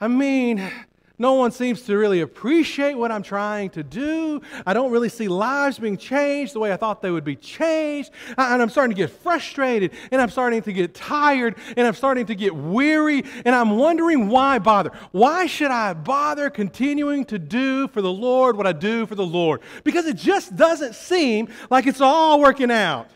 I 0.02 0.10
mean, 0.10 0.70
no 1.20 1.34
one 1.34 1.52
seems 1.52 1.82
to 1.84 1.98
really 1.98 2.22
appreciate 2.22 2.96
what 2.96 3.12
I'm 3.12 3.22
trying 3.22 3.70
to 3.72 3.84
do. 3.84 4.42
I 4.66 4.74
don't 4.74 4.92
really 4.92 5.10
see 5.10 5.28
lives 5.28 5.78
being 5.78 5.98
changed 5.98 6.54
the 6.54 6.60
way 6.60 6.72
I 6.72 6.78
thought 6.78 7.02
they 7.02 7.12
would 7.12 7.26
be 7.26 7.36
changed. 7.36 8.12
And 8.38 8.62
I'm 8.62 8.70
starting 8.70 8.96
to 8.96 9.02
get 9.02 9.12
frustrated, 9.12 9.92
and 10.12 10.22
I'm 10.22 10.30
starting 10.30 10.62
to 10.64 10.74
get 10.74 10.96
tired, 10.96 11.58
and 11.76 11.86
I'm 11.86 11.94
starting 11.94 12.26
to 12.28 12.36
get 12.36 12.56
weary, 12.56 13.24
and 13.46 13.54
I'm 13.54 13.78
wondering 13.78 14.30
why 14.30 14.60
bother? 14.60 14.92
Why 15.12 15.46
should 15.46 15.72
I 15.72 15.94
bother 15.94 16.50
continuing 16.50 17.26
to 17.26 17.38
do 17.38 17.90
for 17.90 18.02
the 18.02 18.12
Lord 18.12 18.56
what 18.56 18.66
I 18.66 18.72
do 18.72 19.06
for 19.06 19.16
the 19.16 19.26
Lord? 19.26 19.62
Because 19.84 20.06
it 20.06 20.16
just 20.16 20.56
doesn't 20.56 20.96
seem 20.96 21.50
like 21.70 21.86
it's 21.86 22.02
all 22.02 22.40
working 22.40 22.72
out. 22.72 23.10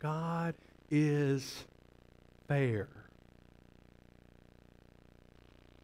God 0.00 0.54
is 0.90 1.64
fair. 2.48 2.88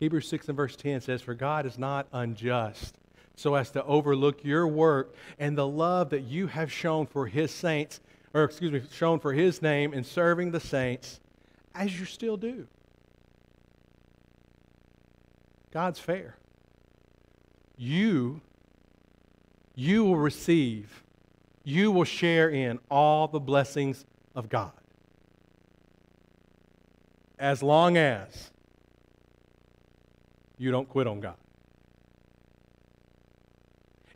Hebrews 0.03 0.27
6 0.27 0.49
and 0.49 0.57
verse 0.57 0.75
10 0.75 1.01
says, 1.03 1.23
For 1.23 1.33
God 1.33 1.65
is 1.65 1.79
not 1.79 2.09
unjust 2.13 2.99
so 3.37 3.55
as 3.55 3.71
to 3.71 3.85
overlook 3.85 4.43
your 4.43 4.67
work 4.67 5.15
and 5.39 5.57
the 5.57 5.65
love 5.65 6.11
that 6.11 6.23
you 6.23 6.49
have 6.49 6.73
shown 6.73 7.07
for 7.07 7.29
his 7.29 7.53
saints, 7.53 8.01
or 8.35 8.43
excuse 8.43 8.73
me, 8.73 8.83
shown 8.93 9.21
for 9.21 9.33
his 9.33 9.63
name 9.63 9.95
in 9.95 10.03
serving 10.03 10.51
the 10.51 10.59
saints, 10.59 11.21
as 11.73 12.01
you 12.01 12.05
still 12.05 12.37
do. 12.37 12.67
God's 15.73 16.01
fair. 16.01 16.35
You, 17.77 18.41
you 19.77 20.03
will 20.03 20.17
receive, 20.17 21.05
you 21.63 21.93
will 21.93 22.03
share 22.03 22.51
in 22.51 22.81
all 22.91 23.29
the 23.29 23.39
blessings 23.39 24.05
of 24.35 24.49
God. 24.49 24.73
As 27.39 27.63
long 27.63 27.97
as 27.97 28.51
you 30.63 30.71
don't 30.71 30.89
quit 30.89 31.07
on 31.07 31.21
God. 31.21 31.35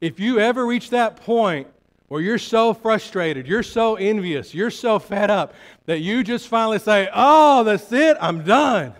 If 0.00 0.20
you 0.20 0.38
ever 0.38 0.64
reach 0.64 0.90
that 0.90 1.16
point 1.16 1.66
where 2.09 2.20
you're 2.20 2.38
so 2.38 2.72
frustrated, 2.72 3.48
you're 3.48 3.64
so 3.64 3.96
envious, 3.96 4.54
you're 4.54 4.70
so 4.70 4.98
fed 4.98 5.30
up 5.30 5.54
that 5.87 6.00
you 6.00 6.22
just 6.22 6.46
finally 6.46 6.78
say, 6.78 7.09
Oh, 7.12 7.64
that's 7.64 7.92
it, 7.92 8.16
I'm 8.20 8.44
done. 8.44 8.94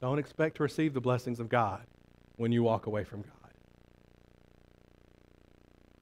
Don't 0.00 0.18
expect 0.18 0.56
to 0.56 0.64
receive 0.64 0.94
the 0.94 1.00
blessings 1.00 1.38
of 1.38 1.48
God 1.48 1.82
when 2.36 2.50
you 2.50 2.64
walk 2.64 2.86
away 2.86 3.04
from 3.04 3.22
God. 3.22 3.30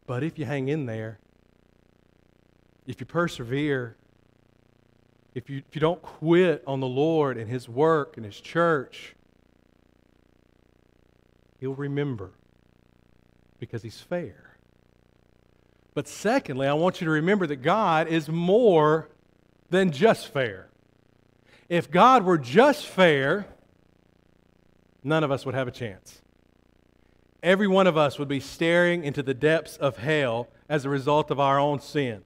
But 0.06 0.24
if 0.24 0.38
you 0.38 0.46
hang 0.46 0.68
in 0.68 0.86
there, 0.86 1.18
if 2.86 2.98
you 2.98 3.06
persevere, 3.06 3.96
if 5.34 5.48
you, 5.48 5.58
if 5.68 5.74
you 5.74 5.80
don't 5.80 6.02
quit 6.02 6.62
on 6.66 6.80
the 6.80 6.86
Lord 6.86 7.36
and 7.36 7.48
His 7.48 7.68
work 7.68 8.16
and 8.16 8.26
His 8.26 8.40
church, 8.40 9.14
He'll 11.60 11.74
remember 11.74 12.32
because 13.58 13.82
He's 13.82 14.00
fair. 14.00 14.56
But 15.94 16.08
secondly, 16.08 16.66
I 16.66 16.72
want 16.72 17.00
you 17.00 17.04
to 17.04 17.10
remember 17.10 17.46
that 17.46 17.56
God 17.56 18.08
is 18.08 18.28
more 18.28 19.08
than 19.70 19.90
just 19.90 20.28
fair. 20.28 20.68
If 21.68 21.90
God 21.90 22.24
were 22.24 22.38
just 22.38 22.86
fair, 22.86 23.46
none 25.04 25.22
of 25.22 25.30
us 25.30 25.46
would 25.46 25.54
have 25.54 25.68
a 25.68 25.72
chance. 25.72 26.20
Every 27.42 27.68
one 27.68 27.86
of 27.86 27.96
us 27.96 28.18
would 28.18 28.28
be 28.28 28.40
staring 28.40 29.04
into 29.04 29.22
the 29.22 29.34
depths 29.34 29.76
of 29.76 29.98
hell 29.98 30.48
as 30.68 30.84
a 30.84 30.88
result 30.88 31.30
of 31.30 31.40
our 31.40 31.58
own 31.58 31.80
sin 31.80 32.22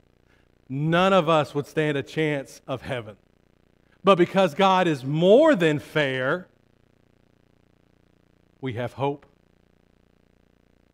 none 0.68 1.12
of 1.12 1.28
us 1.28 1.54
would 1.54 1.66
stand 1.66 1.96
a 1.96 2.02
chance 2.02 2.60
of 2.66 2.82
heaven. 2.82 3.16
But 4.02 4.16
because 4.16 4.54
God 4.54 4.86
is 4.86 5.04
more 5.04 5.54
than 5.54 5.78
fair, 5.78 6.48
we 8.60 8.74
have 8.74 8.94
hope. 8.94 9.26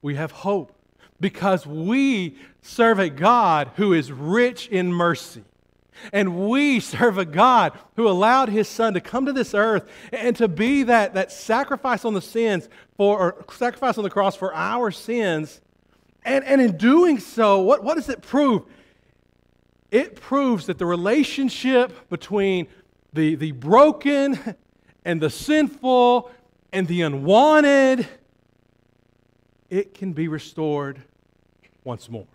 We 0.02 0.14
have 0.14 0.30
hope 0.32 0.72
because 1.20 1.66
we 1.66 2.36
serve 2.62 2.98
a 2.98 3.10
God 3.10 3.72
who 3.76 3.92
is 3.92 4.10
rich 4.10 4.68
in 4.68 4.92
mercy. 4.92 5.44
And 6.12 6.48
we 6.48 6.80
serve 6.80 7.18
a 7.18 7.26
God 7.26 7.78
who 7.96 8.08
allowed 8.08 8.48
his 8.48 8.68
son 8.68 8.94
to 8.94 9.00
come 9.00 9.26
to 9.26 9.32
this 9.32 9.52
earth 9.52 9.88
and 10.12 10.34
to 10.36 10.48
be 10.48 10.84
that, 10.84 11.14
that 11.14 11.30
sacrifice 11.30 12.04
on 12.04 12.14
the 12.14 12.22
sins 12.22 12.68
for 12.96 13.18
or 13.18 13.44
sacrifice 13.52 13.98
on 13.98 14.04
the 14.04 14.10
cross 14.10 14.34
for 14.34 14.54
our 14.54 14.90
sins 14.90 15.60
And, 16.24 16.44
and 16.44 16.60
in 16.60 16.76
doing 16.76 17.18
so, 17.18 17.60
what, 17.60 17.82
what 17.82 17.96
does 17.96 18.08
it 18.08 18.22
prove? 18.22 18.62
It 19.90 20.16
proves 20.16 20.66
that 20.66 20.78
the 20.78 20.86
relationship 20.86 22.08
between 22.08 22.68
the, 23.12 23.34
the 23.34 23.52
broken 23.52 24.38
and 25.04 25.20
the 25.20 25.30
sinful 25.30 26.30
and 26.72 26.86
the 26.86 27.02
unwanted, 27.02 28.06
it 29.68 29.94
can 29.94 30.12
be 30.12 30.28
restored 30.28 31.02
once 31.82 32.08
more. 32.08 32.26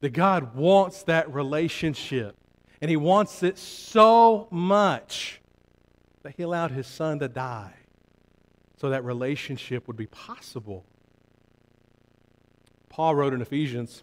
That 0.00 0.10
God 0.10 0.56
wants 0.56 1.04
that 1.04 1.32
relationship, 1.32 2.36
and 2.80 2.90
He 2.90 2.96
wants 2.96 3.44
it 3.44 3.56
so 3.56 4.48
much 4.50 5.40
that 6.22 6.34
He 6.36 6.42
allowed 6.42 6.72
His 6.72 6.88
Son 6.88 7.20
to 7.20 7.28
die 7.28 7.74
so 8.80 8.90
that 8.90 9.04
relationship 9.04 9.86
would 9.86 9.96
be 9.96 10.06
possible. 10.06 10.84
Paul 12.88 13.14
wrote 13.14 13.32
in 13.32 13.40
Ephesians 13.40 14.02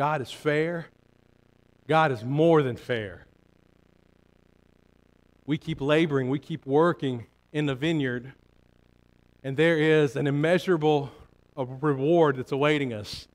God 0.00 0.22
is 0.22 0.30
fair. 0.30 0.86
God 1.86 2.10
is 2.10 2.24
more 2.24 2.62
than 2.62 2.76
fair. 2.76 3.26
We 5.44 5.58
keep 5.58 5.78
laboring, 5.78 6.30
we 6.30 6.38
keep 6.38 6.64
working 6.64 7.26
in 7.52 7.66
the 7.66 7.74
vineyard, 7.74 8.32
and 9.44 9.58
there 9.58 9.76
is 9.76 10.16
an 10.16 10.26
immeasurable 10.26 11.12
reward 11.54 12.38
that's 12.38 12.50
awaiting 12.50 12.94
us. 12.94 13.28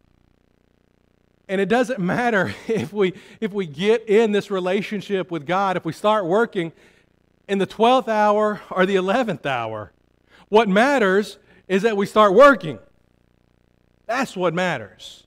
And 1.48 1.62
it 1.62 1.70
doesn't 1.70 2.00
matter 2.16 2.56
if 2.68 2.92
we, 2.92 3.14
if 3.40 3.54
we 3.54 3.68
get 3.68 4.10
in 4.10 4.32
this 4.32 4.50
relationship 4.50 5.30
with 5.30 5.46
God, 5.46 5.78
if 5.78 5.86
we 5.86 5.94
start 5.94 6.26
working 6.26 6.72
in 7.48 7.60
the 7.60 7.68
12th 7.68 8.08
hour 8.08 8.60
or 8.72 8.88
the 8.88 8.96
11th 8.96 9.46
hour. 9.46 9.92
What 10.50 10.68
matters 10.68 11.38
is 11.68 11.84
that 11.84 11.96
we 11.96 12.08
start 12.08 12.34
working. 12.34 12.80
That's 14.08 14.36
what 14.36 14.56
matters 14.56 15.25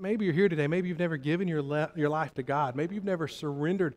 maybe 0.00 0.24
you're 0.24 0.34
here 0.34 0.48
today. 0.48 0.66
Maybe 0.66 0.88
you've 0.88 0.98
never 0.98 1.16
given 1.16 1.48
your, 1.48 1.62
le- 1.62 1.90
your 1.94 2.08
life 2.08 2.34
to 2.34 2.42
God. 2.42 2.74
Maybe 2.74 2.94
you've 2.94 3.04
never 3.04 3.28
surrendered 3.28 3.94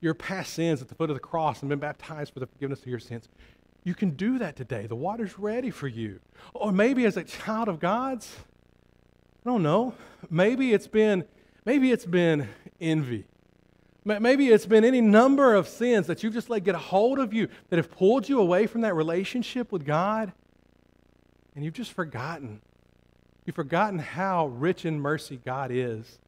your 0.00 0.14
past 0.14 0.54
sins 0.54 0.82
at 0.82 0.88
the 0.88 0.94
foot 0.94 1.10
of 1.10 1.16
the 1.16 1.20
cross 1.20 1.60
and 1.60 1.68
been 1.68 1.78
baptized 1.78 2.32
for 2.32 2.40
the 2.40 2.46
forgiveness 2.46 2.80
of 2.80 2.86
your 2.86 2.98
sins. 2.98 3.28
You 3.84 3.94
can 3.94 4.10
do 4.10 4.38
that 4.38 4.56
today. 4.56 4.86
The 4.86 4.96
water's 4.96 5.38
ready 5.38 5.70
for 5.70 5.88
you. 5.88 6.20
Or 6.54 6.72
maybe 6.72 7.04
as 7.06 7.16
a 7.16 7.24
child 7.24 7.68
of 7.68 7.80
God's, 7.80 8.34
I 9.44 9.50
don't 9.50 9.62
know. 9.62 9.94
Maybe 10.28 10.72
it's 10.72 10.86
been 10.86 11.24
maybe 11.64 11.92
it's 11.92 12.06
been 12.06 12.48
envy. 12.80 13.24
Maybe 14.04 14.48
it's 14.48 14.64
been 14.64 14.84
any 14.84 15.02
number 15.02 15.54
of 15.54 15.68
sins 15.68 16.06
that 16.06 16.22
you've 16.22 16.32
just 16.32 16.48
let 16.48 16.64
get 16.64 16.74
a 16.74 16.78
hold 16.78 17.18
of 17.18 17.34
you 17.34 17.48
that 17.68 17.76
have 17.76 17.90
pulled 17.90 18.28
you 18.28 18.40
away 18.40 18.66
from 18.66 18.80
that 18.80 18.94
relationship 18.94 19.70
with 19.70 19.84
God, 19.84 20.32
and 21.54 21.64
you've 21.64 21.74
just 21.74 21.92
forgotten 21.92 22.62
You've 23.44 23.56
forgotten 23.56 23.98
how 23.98 24.48
rich 24.48 24.84
in 24.84 25.00
mercy 25.00 25.40
God 25.44 25.70
is 25.72 26.18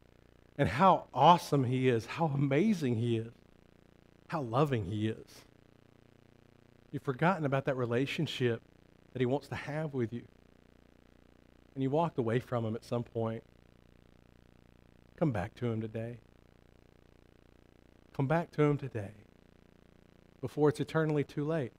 and 0.57 0.67
how 0.67 1.05
awesome 1.13 1.63
He 1.63 1.89
is, 1.89 2.05
how 2.05 2.25
amazing 2.25 2.95
He 2.95 3.17
is, 3.17 3.33
how 4.27 4.41
loving 4.41 4.85
He 4.85 5.07
is. 5.07 5.27
You've 6.91 7.03
forgotten 7.03 7.45
about 7.45 7.65
that 7.65 7.77
relationship 7.77 8.61
that 9.13 9.19
He 9.19 9.25
wants 9.25 9.47
to 9.49 9.55
have 9.55 9.93
with 9.93 10.11
you. 10.13 10.23
And 11.73 11.83
you 11.83 11.89
walked 11.89 12.17
away 12.17 12.39
from 12.39 12.65
Him 12.65 12.75
at 12.75 12.83
some 12.83 13.03
point. 13.03 13.43
Come 15.17 15.31
back 15.31 15.55
to 15.55 15.65
Him 15.67 15.81
today. 15.81 16.17
Come 18.15 18.27
back 18.27 18.51
to 18.51 18.63
Him 18.63 18.77
today 18.77 19.11
before 20.41 20.69
it's 20.69 20.79
eternally 20.79 21.23
too 21.23 21.45
late. 21.45 21.71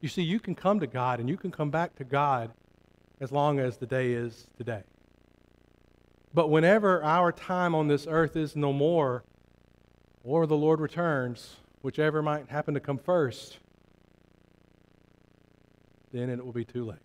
You 0.00 0.08
see, 0.08 0.22
you 0.22 0.40
can 0.40 0.54
come 0.54 0.80
to 0.80 0.86
God 0.86 1.20
and 1.20 1.28
you 1.28 1.36
can 1.36 1.52
come 1.52 1.70
back 1.70 1.94
to 1.96 2.04
God 2.04 2.50
as 3.22 3.30
long 3.30 3.60
as 3.60 3.76
the 3.76 3.86
day 3.86 4.12
is 4.12 4.48
today. 4.58 4.82
But 6.34 6.50
whenever 6.50 7.04
our 7.04 7.30
time 7.30 7.72
on 7.72 7.86
this 7.86 8.08
earth 8.08 8.36
is 8.36 8.56
no 8.56 8.72
more, 8.72 9.22
or 10.24 10.44
the 10.44 10.56
Lord 10.56 10.80
returns, 10.80 11.56
whichever 11.82 12.20
might 12.20 12.48
happen 12.48 12.74
to 12.74 12.80
come 12.80 12.98
first, 12.98 13.58
then 16.12 16.30
it 16.30 16.44
will 16.44 16.52
be 16.52 16.64
too 16.64 16.84
late. 16.84 16.98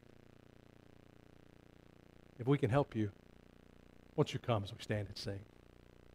If 2.40 2.48
we 2.48 2.58
can 2.58 2.72
help 2.72 2.96
you, 2.96 3.12
won't 4.16 4.34
you 4.34 4.40
come 4.40 4.64
as 4.64 4.72
we 4.72 4.82
stand 4.82 5.08
and 5.08 5.18
sing? 5.18 5.40